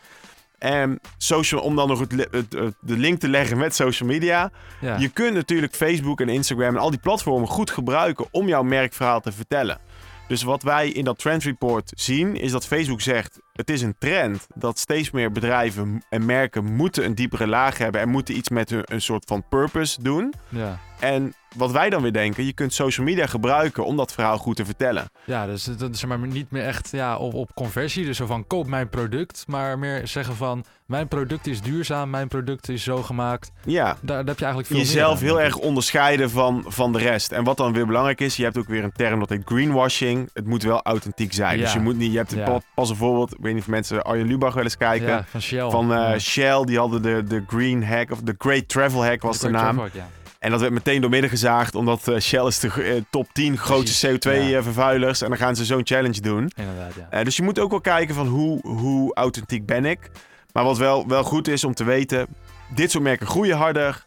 En 0.58 1.00
social, 1.17 1.62
om 1.62 1.76
dan 1.76 1.88
nog 1.88 2.00
het, 2.00 2.28
het, 2.32 2.52
de 2.80 2.98
link 2.98 3.19
te 3.19 3.28
leggen 3.28 3.58
met 3.58 3.76
social 3.76 4.10
media. 4.10 4.52
Ja. 4.82 4.98
Je 4.98 5.10
kunt 5.10 5.34
natuurlijk 5.34 5.76
Facebook 5.76 6.21
en 6.21 6.30
Instagram 6.30 6.76
en 6.76 6.82
al 6.82 6.89
die 6.89 7.00
platformen 7.00 7.48
goed 7.48 7.71
gebruiken 7.71 8.26
om 8.32 8.48
jouw 8.48 8.63
merkverhaal 8.63 9.21
te 9.21 9.32
vertellen. 9.32 9.80
Dus 10.27 10.43
wat 10.43 10.63
wij 10.63 10.89
in 10.89 11.03
dat 11.03 11.19
trend 11.19 11.43
report 11.43 11.91
zien, 11.95 12.35
is 12.35 12.51
dat 12.51 12.65
Facebook 12.65 13.01
zegt: 13.01 13.39
het 13.53 13.69
is 13.69 13.81
een 13.81 13.95
trend 13.97 14.47
dat 14.55 14.79
steeds 14.79 15.11
meer 15.11 15.31
bedrijven 15.31 16.03
en 16.09 16.25
merken 16.25 16.75
moeten 16.75 17.05
een 17.05 17.15
diepere 17.15 17.47
laag 17.47 17.77
hebben 17.77 18.01
en 18.01 18.09
moeten 18.09 18.38
iets 18.38 18.49
met 18.49 18.69
hun, 18.69 18.81
een 18.83 19.01
soort 19.01 19.23
van 19.27 19.43
purpose 19.49 20.03
doen. 20.03 20.33
Ja. 20.49 20.79
En 20.99 21.33
wat 21.56 21.72
wij 21.72 21.89
dan 21.89 22.02
weer 22.02 22.13
denken, 22.13 22.46
je 22.46 22.54
kunt 22.54 22.74
social 22.74 23.06
media 23.06 23.26
gebruiken 23.26 23.86
om 23.86 23.98
dat 23.98 24.13
verhaal 24.13 24.38
goed 24.38 24.56
te 24.56 24.65
vertellen. 24.65 25.06
Ja, 25.24 25.46
dus 25.46 25.63
dat 25.63 25.94
is 25.94 26.06
maar 26.06 26.20
niet 26.20 26.52
meer 26.52 26.63
echt 26.63 26.89
ja, 26.91 27.18
op, 27.18 27.34
op 27.34 27.54
conversie, 27.54 28.06
dus 28.06 28.18
zo 28.18 28.26
van 28.26 28.48
koop 28.48 28.68
mijn 28.68 28.89
product, 28.89 29.44
maar 29.48 29.80
meer 29.80 30.08
zeggen 30.08 30.36
van 30.36 30.65
mijn 30.86 31.08
product 31.08 31.48
is 31.48 31.62
duurzaam, 31.62 32.10
mijn 32.10 32.28
product 32.28 32.70
is 32.70 32.84
zo 32.84 33.04
gemaakt. 33.04 33.52
Ja. 33.63 33.86
Daar, 33.86 33.98
daar 34.02 34.26
heb 34.26 34.39
je 34.39 34.46
eigenlijk 34.46 34.68
veel 34.68 34.78
Jezelf 34.78 35.20
heel 35.20 35.41
erg 35.41 35.58
onderscheiden 35.58 36.30
van, 36.30 36.63
van 36.68 36.94
de 36.94 37.00
rest. 37.00 37.32
En 37.32 37.44
wat 37.44 37.58
dan 37.58 37.74
weer 37.74 37.86
belangrijk 37.86 38.22
is, 38.22 38.36
je 38.36 38.44
hebt 38.44 38.58
ook 38.58 38.68
weer 38.68 38.84
een 38.84 38.91
term 38.91 39.20
dat 39.20 39.30
heet 39.30 39.41
greenwashing. 39.46 40.30
Het 40.34 40.46
moet 40.46 40.63
wel 40.63 40.82
authentiek 40.82 41.34
zijn. 41.34 41.60
Dus 41.60 41.74
je 41.74 41.80
moet 41.80 41.98
niet, 41.98 42.12
je 42.12 42.18
hebt 42.18 42.32
ja. 42.32 42.60
pas 42.76 42.89
een 42.89 42.96
voorbeeld, 42.96 43.34
ik 43.34 43.41
weet 43.41 43.54
niet 43.54 43.62
of 43.62 43.70
mensen 43.70 44.04
Arjen 44.04 44.28
Lubach 44.28 44.54
wel 44.54 44.63
eens 44.63 44.78
kijken. 44.78 45.08
Ja, 45.08 45.26
van 45.28 45.41
Shell. 45.41 45.70
Van 45.70 45.91
uh, 45.91 46.18
Shell, 46.18 46.63
die 46.63 46.78
hadden 46.78 47.02
de, 47.02 47.24
de 47.24 47.44
green 47.48 47.84
hack, 47.84 48.12
of 48.12 48.20
de 48.20 48.36
great 48.38 48.68
travel 48.68 49.06
hack 49.06 49.22
was 49.22 49.39
de, 49.39 49.50
naam. 49.50 49.82
Ja. 49.94 50.08
En 50.45 50.51
dat 50.51 50.60
werd 50.60 50.73
meteen 50.73 51.01
doormidden 51.01 51.29
gezaagd, 51.29 51.75
omdat 51.75 52.08
uh, 52.08 52.19
Shell 52.19 52.45
is 52.45 52.60
de 52.60 52.71
uh, 52.77 53.01
top 53.10 53.27
10 53.34 53.58
grootste 53.58 54.19
CO2-vervuilers. 54.19 55.21
en 55.21 55.29
dan 55.29 55.38
gaan 55.38 55.55
ze 55.55 55.65
zo'n 55.65 55.81
challenge 55.84 56.21
doen. 56.21 56.51
Inderdaad, 56.55 56.93
ja. 57.12 57.23
dus 57.23 57.36
je 57.36 57.43
moet 57.43 57.60
ook 57.60 57.69
wel 57.69 57.81
kijken 57.81 58.15
van 58.15 58.27
hoe, 58.27 58.60
hoe 58.62 59.13
authentiek 59.13 59.65
ben 59.65 59.86
ik. 59.86 60.10
Maar 60.51 60.63
wat 60.63 60.77
wel, 60.77 61.08
wel 61.08 61.23
goed 61.23 61.47
is 61.47 61.63
om 61.63 61.73
te 61.73 61.84
weten, 61.84 62.27
dit 62.75 62.91
soort 62.91 63.03
merken 63.03 63.27
groeien 63.27 63.58
harder. 63.58 64.05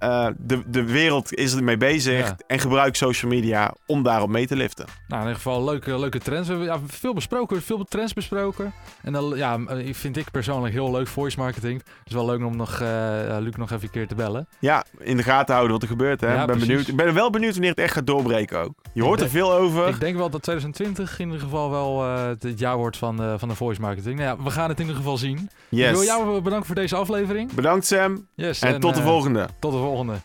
Uh, 0.00 0.26
de, 0.38 0.62
de 0.66 0.84
wereld 0.84 1.34
is 1.34 1.54
ermee 1.54 1.76
bezig 1.76 2.34
en 2.46 2.58
gebruik 2.58 2.96
social 2.96 3.30
media 3.30 3.74
om 3.86 4.02
daarop 4.02 4.28
mee 4.28 4.46
te 4.46 4.56
liften. 4.56 4.84
Nou, 5.08 5.22
in 5.22 5.28
ieder 5.28 5.42
geval 5.42 5.64
leuke, 5.64 5.98
leuke 5.98 6.18
trends. 6.18 6.48
We 6.48 6.54
hebben 6.54 6.72
ja, 6.72 6.80
veel 6.86 7.14
besproken, 7.14 7.62
veel 7.62 7.84
trends 7.84 8.12
besproken. 8.12 8.72
En 9.02 9.12
dan 9.12 9.32
ja, 9.36 9.58
vind 9.90 10.16
ik 10.16 10.30
persoonlijk 10.30 10.74
heel 10.74 10.90
leuk 10.90 11.06
voice 11.06 11.38
marketing. 11.38 11.78
Het 11.78 12.06
is 12.06 12.12
wel 12.12 12.26
leuk 12.26 12.44
om 12.44 12.56
nog, 12.56 12.80
uh, 12.80 13.36
Luc 13.40 13.54
nog 13.56 13.70
even 13.70 13.84
een 13.84 13.90
keer 13.90 14.08
te 14.08 14.14
bellen. 14.14 14.48
Ja, 14.58 14.84
in 14.98 15.16
de 15.16 15.22
gaten 15.22 15.54
houden 15.54 15.72
wat 15.72 15.82
er 15.82 15.88
gebeurt. 15.88 16.20
Hè? 16.20 16.34
Ja, 16.34 16.44
ben 16.44 16.58
benieuwd. 16.58 16.88
Ik 16.88 16.96
ben 16.96 17.14
wel 17.14 17.30
benieuwd 17.30 17.52
wanneer 17.52 17.70
het 17.70 17.78
echt 17.78 17.92
gaat 17.92 18.06
doorbreken 18.06 18.60
ook. 18.60 18.74
Je 18.92 19.02
hoort 19.02 19.20
er 19.20 19.30
veel 19.30 19.52
over. 19.52 19.88
Ik 19.88 20.00
denk 20.00 20.16
wel 20.16 20.30
dat 20.30 20.42
2020 20.42 21.18
in 21.18 21.26
ieder 21.26 21.40
geval 21.40 21.70
wel 21.70 22.04
uh, 22.04 22.24
het 22.38 22.58
jaar 22.58 22.76
wordt 22.76 22.96
van, 22.96 23.38
van 23.38 23.48
de 23.48 23.54
voice 23.54 23.80
marketing. 23.80 24.18
Nou 24.18 24.36
ja, 24.36 24.44
we 24.44 24.50
gaan 24.50 24.68
het 24.68 24.78
in 24.78 24.84
ieder 24.84 25.00
geval 25.00 25.16
zien. 25.16 25.50
Yes. 25.68 25.88
Ik 25.88 25.94
wil 25.94 26.04
jou 26.04 26.40
bedanken 26.40 26.66
voor 26.66 26.74
deze 26.74 26.96
aflevering. 26.96 27.52
Bedankt 27.52 27.86
Sam. 27.86 28.26
Yes, 28.34 28.60
en, 28.60 28.74
en 28.74 28.80
tot 28.80 28.94
de 28.94 29.02
volgende. 29.02 29.48
Tot 29.58 29.72
de 29.72 29.78
volgende. 29.86 30.20